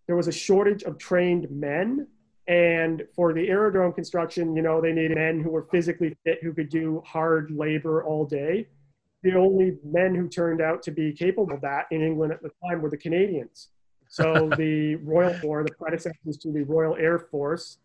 there 0.10 0.16
was 0.16 0.28
a 0.28 0.32
shortage 0.32 0.82
of 0.82 0.98
trained 0.98 1.52
men. 1.52 2.08
And 2.50 3.04
for 3.16 3.32
the 3.32 3.48
aerodrome 3.48 3.94
construction, 3.94 4.56
you 4.56 4.64
know, 4.64 4.82
they 4.82 4.92
needed 4.92 5.16
men 5.16 5.40
who 5.40 5.52
were 5.52 5.68
physically 5.72 6.18
fit, 6.24 6.40
who 6.42 6.52
could 6.52 6.70
do 6.70 7.02
hard 7.06 7.52
labor 7.52 8.04
all 8.04 8.26
day. 8.26 8.68
The 9.22 9.36
only 9.36 9.78
men 9.84 10.16
who 10.16 10.28
turned 10.28 10.60
out 10.60 10.82
to 10.84 10.92
be 10.92 11.14
capable 11.14 11.54
of 11.54 11.62
that 11.62 11.86
in 11.92 12.02
England 12.02 12.34
at 12.34 12.42
the 12.42 12.50
time 12.68 12.82
were 12.82 12.90
the 12.90 12.98
Canadians. 12.98 13.68
So 14.08 14.50
the 14.58 14.96
Royal 14.96 15.40
Corps, 15.40 15.64
the 15.64 15.76
predecessors 15.76 16.38
to 16.38 16.52
the 16.52 16.64
Royal 16.64 16.96
Air 16.96 17.20
Force, 17.20 17.78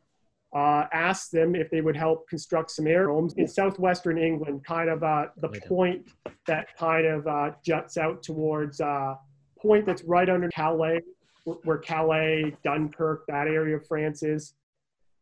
uh, 0.55 0.87
asked 0.93 1.31
them 1.31 1.55
if 1.55 1.69
they 1.71 1.83
would 1.83 1.97
help 1.97 2.27
construct 2.27 2.71
some 2.71 2.87
aerodromes 2.87 3.35
in 3.35 3.47
southwestern 3.47 4.17
England, 4.17 4.65
kind 4.65 4.89
of 4.89 5.03
uh, 5.03 5.27
the 5.43 5.49
point 5.69 6.07
that 6.47 6.75
kind 6.79 7.07
of 7.07 7.27
uh, 7.27 7.51
juts 7.63 7.99
out 7.99 8.23
towards 8.23 8.81
uh, 8.81 9.15
point 9.61 9.85
that's 9.85 10.05
right 10.05 10.31
under 10.31 10.49
Calais, 10.49 11.03
where 11.45 11.79
Calais, 11.79 12.57
Dunkirk, 12.63 13.27
that 13.29 13.47
area 13.47 13.77
of 13.77 13.87
France 13.87 14.23
is. 14.23 14.55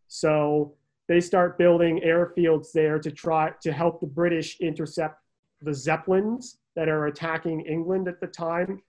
So 0.09 0.75
they 1.09 1.21
start 1.21 1.59
building 1.59 2.01
airfields 2.05 2.73
there 2.73 2.99
to 2.99 3.11
try 3.11 3.53
to 3.63 3.73
help 3.73 4.01
the 4.01 4.07
British 4.07 4.59
intercept 4.61 5.21
the 5.61 5.75
Zeppelins 5.75 6.59
that 6.77 6.89
are 6.89 7.07
attacking 7.07 7.61
England 7.63 8.09
at 8.09 8.21
the 8.21 8.27
time. 8.27 8.83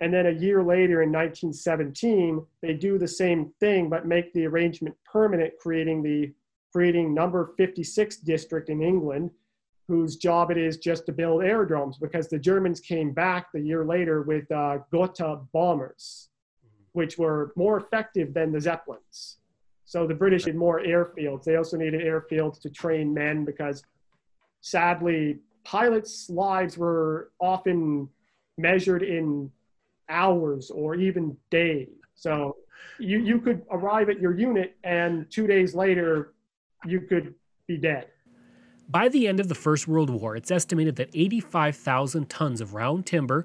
And 0.00 0.12
then 0.12 0.26
a 0.26 0.30
year 0.30 0.62
later 0.62 1.02
in 1.02 1.10
1917, 1.10 2.44
they 2.60 2.74
do 2.74 2.98
the 2.98 3.08
same 3.08 3.52
thing 3.60 3.88
but 3.88 4.06
make 4.06 4.32
the 4.32 4.46
arrangement 4.46 4.94
permanent, 5.10 5.54
creating 5.58 6.02
the 6.02 6.32
creating 6.72 7.14
number 7.14 7.54
56 7.56 8.18
district 8.18 8.68
in 8.68 8.82
England, 8.82 9.30
whose 9.88 10.16
job 10.16 10.50
it 10.50 10.58
is 10.58 10.76
just 10.76 11.06
to 11.06 11.12
build 11.12 11.42
aerodromes 11.42 11.96
because 11.96 12.28
the 12.28 12.38
Germans 12.38 12.80
came 12.80 13.12
back 13.12 13.50
the 13.52 13.60
year 13.60 13.84
later 13.84 14.22
with 14.22 14.50
uh, 14.52 14.78
Gotha 14.92 15.40
bombers 15.54 16.28
which 16.96 17.18
were 17.18 17.52
more 17.56 17.76
effective 17.76 18.32
than 18.32 18.50
the 18.50 18.60
Zeppelins. 18.60 19.36
So 19.84 20.06
the 20.06 20.14
British 20.14 20.46
had 20.46 20.56
more 20.56 20.80
airfields. 20.80 21.44
They 21.44 21.56
also 21.56 21.76
needed 21.76 22.00
airfields 22.00 22.58
to 22.62 22.70
train 22.70 23.12
men 23.12 23.44
because 23.44 23.84
sadly, 24.62 25.40
pilots' 25.62 26.30
lives 26.30 26.78
were 26.78 27.32
often 27.38 28.08
measured 28.56 29.02
in 29.02 29.52
hours 30.08 30.70
or 30.70 30.94
even 30.94 31.36
days. 31.50 31.90
So 32.14 32.56
you, 32.98 33.18
you 33.18 33.40
could 33.40 33.60
arrive 33.70 34.08
at 34.08 34.18
your 34.18 34.34
unit 34.34 34.74
and 34.82 35.30
two 35.30 35.46
days 35.46 35.74
later 35.74 36.32
you 36.86 37.02
could 37.02 37.34
be 37.66 37.76
dead. 37.76 38.06
By 38.88 39.08
the 39.08 39.28
end 39.28 39.38
of 39.38 39.48
the 39.48 39.54
First 39.54 39.86
World 39.86 40.08
War, 40.08 40.34
it's 40.34 40.50
estimated 40.50 40.96
that 40.96 41.10
85,000 41.12 42.30
tons 42.30 42.60
of 42.62 42.72
round 42.72 43.04
timber, 43.04 43.44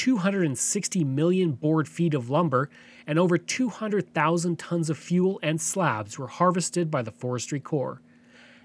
260 0.00 1.04
million 1.04 1.52
board 1.52 1.86
feet 1.86 2.14
of 2.14 2.30
lumber, 2.30 2.70
and 3.06 3.18
over 3.18 3.36
200,000 3.36 4.58
tons 4.58 4.88
of 4.88 4.96
fuel 4.96 5.38
and 5.42 5.60
slabs 5.60 6.18
were 6.18 6.28
harvested 6.28 6.90
by 6.90 7.02
the 7.02 7.10
Forestry 7.10 7.60
Corps. 7.60 8.00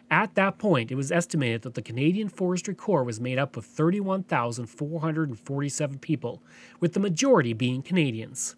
At 0.09 0.35
that 0.35 0.57
point, 0.57 0.93
it 0.93 0.95
was 0.95 1.11
estimated 1.11 1.63
that 1.63 1.73
the 1.73 1.81
Canadian 1.81 2.29
Forestry 2.29 2.73
Corps 2.73 3.03
was 3.03 3.19
made 3.19 3.37
up 3.37 3.57
of 3.57 3.65
31,447 3.65 5.99
people, 5.99 6.41
with 6.79 6.93
the 6.93 7.01
majority 7.01 7.51
being 7.51 7.81
Canadians. 7.81 8.55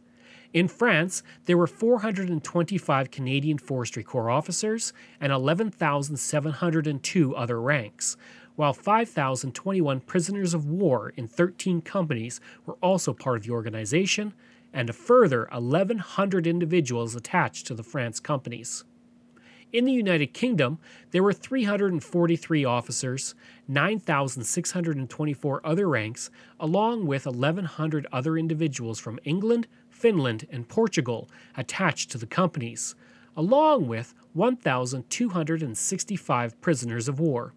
In 0.53 0.67
France, 0.67 1.23
there 1.45 1.57
were 1.57 1.65
425 1.65 3.09
Canadian 3.09 3.57
Forestry 3.57 4.03
Corps 4.03 4.29
officers 4.29 4.93
and 5.19 5.31
11,702 5.31 7.35
other 7.35 7.59
ranks, 7.59 8.17
while 8.57 8.73
5,021 8.73 10.01
prisoners 10.01 10.53
of 10.55 10.65
war 10.65 11.13
in 11.15 11.27
13 11.27 11.81
companies 11.81 12.41
were 12.65 12.77
also 12.81 13.13
part 13.13 13.37
of 13.37 13.43
the 13.43 13.51
organization, 13.51 14.33
and 14.73 14.89
a 14.89 14.93
further 14.93 15.47
1,100 15.51 16.47
individuals 16.47 17.15
attached 17.15 17.67
to 17.67 17.75
the 17.75 17.83
France 17.83 18.19
companies. 18.19 18.83
In 19.71 19.85
the 19.85 19.93
United 19.93 20.33
Kingdom, 20.33 20.79
there 21.11 21.21
were 21.21 21.33
343 21.33 22.65
officers, 22.65 23.35
9,624 23.67 25.61
other 25.63 25.87
ranks, 25.87 26.31
along 26.59 27.05
with 27.05 27.27
1,100 27.27 28.07
other 28.11 28.39
individuals 28.39 28.99
from 28.99 29.19
England, 29.23 29.67
Finland, 29.87 30.47
and 30.49 30.67
Portugal 30.67 31.29
attached 31.55 32.09
to 32.09 32.17
the 32.17 32.25
companies, 32.25 32.95
along 33.35 33.87
with 33.87 34.15
1,265 34.33 36.61
prisoners 36.61 37.07
of 37.07 37.19
war. 37.19 37.53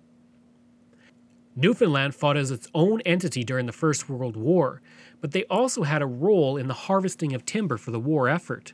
Newfoundland 1.61 2.15
fought 2.15 2.39
as 2.39 2.51
its 2.51 2.69
own 2.75 3.03
entity 3.03 3.45
during 3.45 3.67
the 3.67 3.73
First 3.73 4.09
World 4.09 4.35
War, 4.35 4.81
but 5.21 5.33
they 5.33 5.45
also 5.45 5.83
had 5.83 6.01
a 6.01 6.07
role 6.07 6.57
in 6.57 6.69
the 6.69 6.75
harvesting 6.75 7.35
of 7.35 7.45
timber 7.45 7.77
for 7.77 7.91
the 7.91 8.01
war 8.01 8.31
effort. 8.31 8.73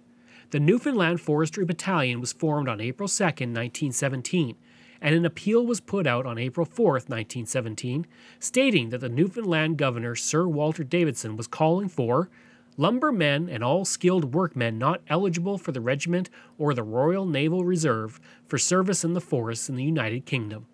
The 0.51 0.61
Newfoundland 0.61 1.20
Forestry 1.20 1.64
Battalion 1.64 2.20
was 2.20 2.33
formed 2.33 2.68
on 2.68 2.81
April 2.81 3.09
2, 3.09 3.25
1917, 3.25 4.55
and 5.01 5.14
an 5.16 5.25
appeal 5.25 5.66
was 5.66 5.81
put 5.81 6.07
out 6.07 6.27
on 6.27 6.38
April 6.38 6.64
4, 6.64 6.92
1917, 6.92 8.07
stating 8.38 8.90
that 8.90 8.99
the 8.99 9.09
Newfoundland 9.09 9.79
Governor 9.79 10.14
Sir 10.14 10.46
Walter 10.46 10.85
Davidson 10.85 11.37
was 11.37 11.49
calling 11.49 11.88
for 11.88 12.31
lumbermen 12.77 13.49
and 13.49 13.64
all 13.64 13.85
skilled 13.85 14.33
workmen 14.33 14.79
not 14.79 15.01
eligible 15.09 15.59
for 15.59 15.72
the 15.72 15.81
regiment 15.81 16.31
or 16.57 16.72
the 16.72 16.85
Royal 16.85 17.27
Naval 17.27 17.64
Reserve 17.64 18.20
for 18.46 18.59
service 18.59 19.03
in 19.03 19.14
the 19.14 19.20
forests 19.20 19.68
in 19.68 19.75
the 19.75 19.83
United 19.83 20.25
Kingdom. 20.25 20.66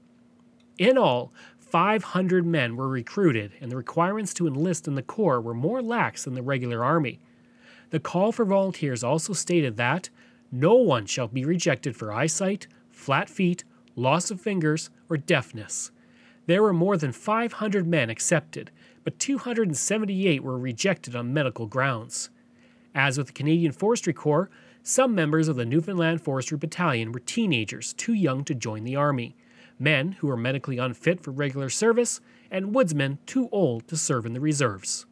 In 0.78 0.96
all, 0.96 1.32
500 1.72 2.44
men 2.44 2.76
were 2.76 2.86
recruited, 2.86 3.52
and 3.58 3.70
the 3.70 3.78
requirements 3.78 4.34
to 4.34 4.46
enlist 4.46 4.86
in 4.86 4.94
the 4.94 5.00
Corps 5.00 5.40
were 5.40 5.54
more 5.54 5.80
lax 5.80 6.24
than 6.24 6.34
the 6.34 6.42
regular 6.42 6.84
Army. 6.84 7.18
The 7.88 7.98
call 7.98 8.30
for 8.30 8.44
volunteers 8.44 9.02
also 9.02 9.32
stated 9.32 9.78
that 9.78 10.10
no 10.50 10.74
one 10.74 11.06
shall 11.06 11.28
be 11.28 11.46
rejected 11.46 11.96
for 11.96 12.12
eyesight, 12.12 12.66
flat 12.90 13.30
feet, 13.30 13.64
loss 13.96 14.30
of 14.30 14.38
fingers, 14.38 14.90
or 15.08 15.16
deafness. 15.16 15.92
There 16.44 16.62
were 16.62 16.74
more 16.74 16.98
than 16.98 17.10
500 17.10 17.86
men 17.86 18.10
accepted, 18.10 18.70
but 19.02 19.18
278 19.18 20.42
were 20.42 20.58
rejected 20.58 21.16
on 21.16 21.32
medical 21.32 21.64
grounds. 21.66 22.28
As 22.94 23.16
with 23.16 23.28
the 23.28 23.32
Canadian 23.32 23.72
Forestry 23.72 24.12
Corps, 24.12 24.50
some 24.82 25.14
members 25.14 25.48
of 25.48 25.56
the 25.56 25.64
Newfoundland 25.64 26.20
Forestry 26.20 26.58
Battalion 26.58 27.12
were 27.12 27.20
teenagers 27.20 27.94
too 27.94 28.12
young 28.12 28.44
to 28.44 28.54
join 28.54 28.84
the 28.84 28.96
Army, 28.96 29.34
men 29.78 30.12
who 30.12 30.26
were 30.26 30.36
medically 30.36 30.78
unfit 30.78 31.22
for 31.22 31.30
regular 31.30 31.68
service, 31.68 32.20
and 32.50 32.74
woodsmen 32.74 33.18
too 33.26 33.48
old 33.50 33.88
to 33.88 33.96
serve 33.96 34.26
in 34.26 34.32
the 34.32 34.40
reserves. 34.40 35.06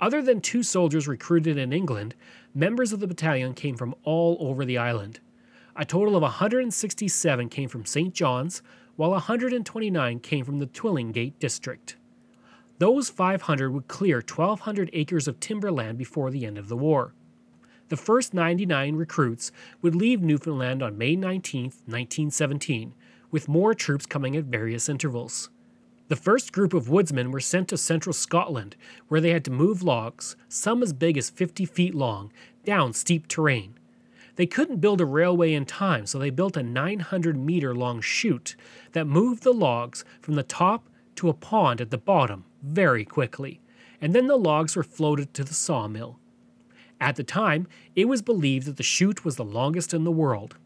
Other 0.00 0.22
than 0.22 0.40
two 0.40 0.62
soldiers 0.62 1.06
recruited 1.06 1.58
in 1.58 1.72
England, 1.72 2.14
members 2.54 2.92
of 2.92 3.00
the 3.00 3.06
battalion 3.06 3.54
came 3.54 3.76
from 3.76 3.94
all 4.02 4.36
over 4.40 4.64
the 4.64 4.78
island. 4.78 5.20
A 5.76 5.84
total 5.84 6.16
of 6.16 6.22
167 6.22 7.48
came 7.48 7.68
from 7.68 7.84
St. 7.84 8.14
John's, 8.14 8.62
while 8.96 9.10
129 9.10 10.20
came 10.20 10.44
from 10.44 10.58
the 10.58 10.66
Twillingate 10.66 11.38
district. 11.38 11.96
Those 12.78 13.10
500 13.10 13.70
would 13.72 13.88
clear 13.88 14.16
1,200 14.16 14.90
acres 14.94 15.28
of 15.28 15.38
timberland 15.38 15.98
before 15.98 16.30
the 16.30 16.46
end 16.46 16.56
of 16.56 16.68
the 16.68 16.76
war. 16.76 17.14
The 17.90 17.96
first 17.96 18.32
99 18.32 18.94
recruits 18.96 19.52
would 19.82 19.94
leave 19.94 20.22
Newfoundland 20.22 20.82
on 20.82 20.96
May 20.96 21.16
19, 21.16 21.64
1917, 21.64 22.94
with 23.30 23.48
more 23.48 23.74
troops 23.74 24.06
coming 24.06 24.36
at 24.36 24.44
various 24.44 24.88
intervals. 24.88 25.50
The 26.08 26.16
first 26.16 26.52
group 26.52 26.74
of 26.74 26.88
woodsmen 26.88 27.30
were 27.30 27.40
sent 27.40 27.68
to 27.68 27.76
central 27.76 28.12
Scotland, 28.12 28.74
where 29.08 29.20
they 29.20 29.30
had 29.30 29.44
to 29.44 29.50
move 29.52 29.82
logs, 29.82 30.34
some 30.48 30.82
as 30.82 30.92
big 30.92 31.16
as 31.16 31.30
50 31.30 31.64
feet 31.66 31.94
long, 31.94 32.32
down 32.64 32.92
steep 32.92 33.28
terrain. 33.28 33.74
They 34.36 34.46
couldn't 34.46 34.80
build 34.80 35.00
a 35.00 35.04
railway 35.04 35.52
in 35.52 35.66
time, 35.66 36.06
so 36.06 36.18
they 36.18 36.30
built 36.30 36.56
a 36.56 36.62
900 36.62 37.36
meter 37.36 37.74
long 37.74 38.00
chute 38.00 38.56
that 38.92 39.06
moved 39.06 39.42
the 39.42 39.52
logs 39.52 40.04
from 40.20 40.34
the 40.34 40.42
top 40.42 40.88
to 41.16 41.28
a 41.28 41.34
pond 41.34 41.80
at 41.80 41.90
the 41.90 41.98
bottom 41.98 42.44
very 42.62 43.04
quickly, 43.04 43.60
and 44.00 44.14
then 44.14 44.26
the 44.26 44.36
logs 44.36 44.74
were 44.74 44.82
floated 44.82 45.34
to 45.34 45.44
the 45.44 45.54
sawmill. 45.54 46.18
At 47.00 47.16
the 47.16 47.22
time, 47.22 47.66
it 47.94 48.08
was 48.08 48.20
believed 48.20 48.66
that 48.66 48.76
the 48.78 48.82
chute 48.82 49.24
was 49.24 49.36
the 49.36 49.44
longest 49.44 49.94
in 49.94 50.04
the 50.04 50.10
world. 50.10 50.56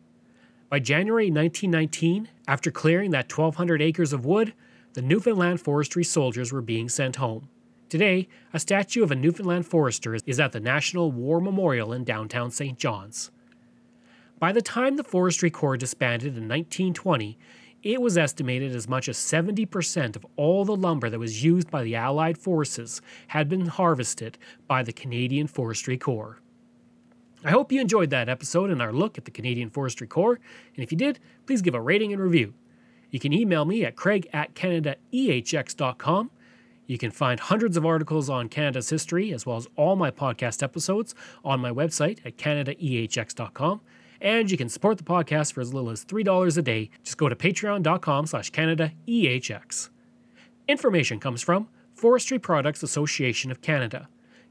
By 0.71 0.79
January 0.81 1.31
1919, 1.31 2.29
after 2.49 2.71
clearing 2.71 3.11
that 3.11 3.31
1,200 3.31 3.83
acres 3.83 4.13
of 4.13 4.25
wood, 4.25 4.55
the 4.95 5.03
Newfoundland 5.03 5.61
forestry 5.61 6.05
soldiers 6.05 6.53
were 6.53 6.63
being 6.63 6.89
sent 6.89 7.17
home. 7.17 7.49
Today, 7.89 8.29
a 8.53 8.59
statue 8.59 9.03
of 9.03 9.11
a 9.11 9.17
Newfoundland 9.17 9.67
forester 9.67 10.15
is 10.15 10.41
at 10.41 10.53
the 10.53 10.61
National 10.61 11.13
War 11.13 11.41
Memorial 11.41 11.93
in 11.93 12.03
downtown 12.03 12.51
St. 12.51 12.79
John's. 12.79 13.31
By 14.39 14.53
the 14.53 14.63
time 14.63 14.97
the 14.97 15.05
Forestry 15.05 15.51
Corps 15.51 15.77
disbanded 15.77 16.37
in 16.37 16.49
1920, 16.49 17.39
it 17.83 18.01
was 18.01 18.17
estimated 18.17 18.75
as 18.75 18.89
much 18.89 19.09
as 19.09 19.19
70% 19.19 20.17
of 20.17 20.27
all 20.37 20.65
the 20.65 20.75
lumber 20.75 21.11
that 21.11 21.19
was 21.19 21.45
used 21.45 21.71
by 21.71 21.83
the 21.85 21.95
Allied 21.95 22.39
forces 22.39 23.03
had 23.29 23.49
been 23.49 23.67
harvested 23.67 24.39
by 24.67 24.83
the 24.83 24.93
Canadian 24.93 25.47
Forestry 25.47 25.99
Corps. 25.99 26.41
I 27.45 27.51
hope 27.51 27.71
you 27.71 27.81
enjoyed 27.81 28.11
that 28.11 28.29
episode 28.29 28.71
and 28.71 28.81
our 28.81 28.93
look 28.93 29.19
at 29.19 29.27
the 29.27 29.31
Canadian 29.31 29.69
Forestry 29.69 30.07
Corps, 30.07 30.41
and 30.75 30.83
if 30.83 30.91
you 30.91 30.97
did, 30.97 31.21
please 31.47 31.61
give 31.61 31.75
a 31.75 31.81
rating 31.81 32.13
and 32.13 32.23
review. 32.23 32.55
You 33.11 33.21
can 33.21 33.33
email 33.33 33.65
me 33.65 33.85
at 33.85 33.97
craig 33.97 34.29
at 34.33 34.55
canadaehx.com. 34.55 36.31
You 36.87 36.99
can 36.99 37.11
find 37.11 37.41
hundreds 37.41 37.77
of 37.77 37.87
articles 37.87 38.29
on 38.29 38.49
Canada's 38.49 38.91
history, 38.91 39.33
as 39.33 39.47
well 39.47 39.57
as 39.57 39.69
all 39.77 39.95
my 39.95 40.11
podcast 40.11 40.63
episodes 40.63 41.15
on 41.45 41.61
my 41.61 41.71
website 41.71 42.19
at 42.25 42.37
canadaehx.com. 42.37 43.81
And 44.21 44.51
you 44.51 44.57
can 44.57 44.69
support 44.69 44.99
the 44.99 45.05
podcast 45.05 45.53
for 45.53 45.61
as 45.61 45.73
little 45.73 45.91
as 45.91 46.05
$3 46.05 46.59
a 46.59 46.63
day. 46.63 46.91
Just 47.03 47.19
go 47.19 47.29
to 47.29 47.37
patreon.com 47.37 48.27
slash 48.27 48.51
canadaehx. 48.51 49.91
Information 50.67 51.21
comes 51.21 51.43
from 51.43 51.69
Forestry 51.95 52.39
Products 52.39 52.83
Association 52.83 53.51
of 53.51 53.61
Canada, 53.61 54.09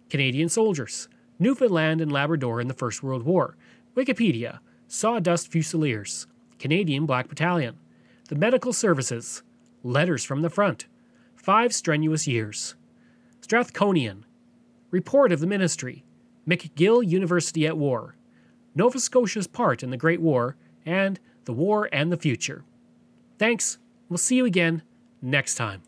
Canadian 0.09 0.47
Soldiers, 0.47 1.09
Newfoundland 1.39 2.01
and 2.01 2.11
Labrador 2.11 2.61
in 2.61 2.67
the 2.67 2.73
First 2.73 3.03
World 3.03 3.23
War, 3.23 3.57
Wikipedia, 3.95 4.59
Sawdust 4.87 5.51
Fusiliers, 5.51 6.27
Canadian 6.59 7.05
Black 7.05 7.27
Battalion, 7.27 7.77
the 8.29 8.35
Medical 8.35 8.73
Services, 8.73 9.43
Letters 9.83 10.23
from 10.23 10.41
the 10.41 10.49
Front, 10.49 10.85
Five 11.35 11.73
Strenuous 11.73 12.27
Years, 12.27 12.75
Strathconian, 13.41 14.23
Report 14.91 15.31
of 15.31 15.39
the 15.39 15.47
Ministry, 15.47 16.05
McGill 16.47 17.05
University 17.05 17.67
at 17.67 17.77
War, 17.77 18.15
Nova 18.75 18.99
Scotia's 18.99 19.47
Part 19.47 19.83
in 19.83 19.89
the 19.89 19.97
Great 19.97 20.21
War, 20.21 20.55
and 20.85 21.19
The 21.45 21.53
War 21.53 21.89
and 21.91 22.11
the 22.11 22.17
Future. 22.17 22.63
Thanks. 23.37 23.77
We'll 24.09 24.17
see 24.17 24.35
you 24.35 24.45
again 24.45 24.83
next 25.21 25.55
time. 25.55 25.81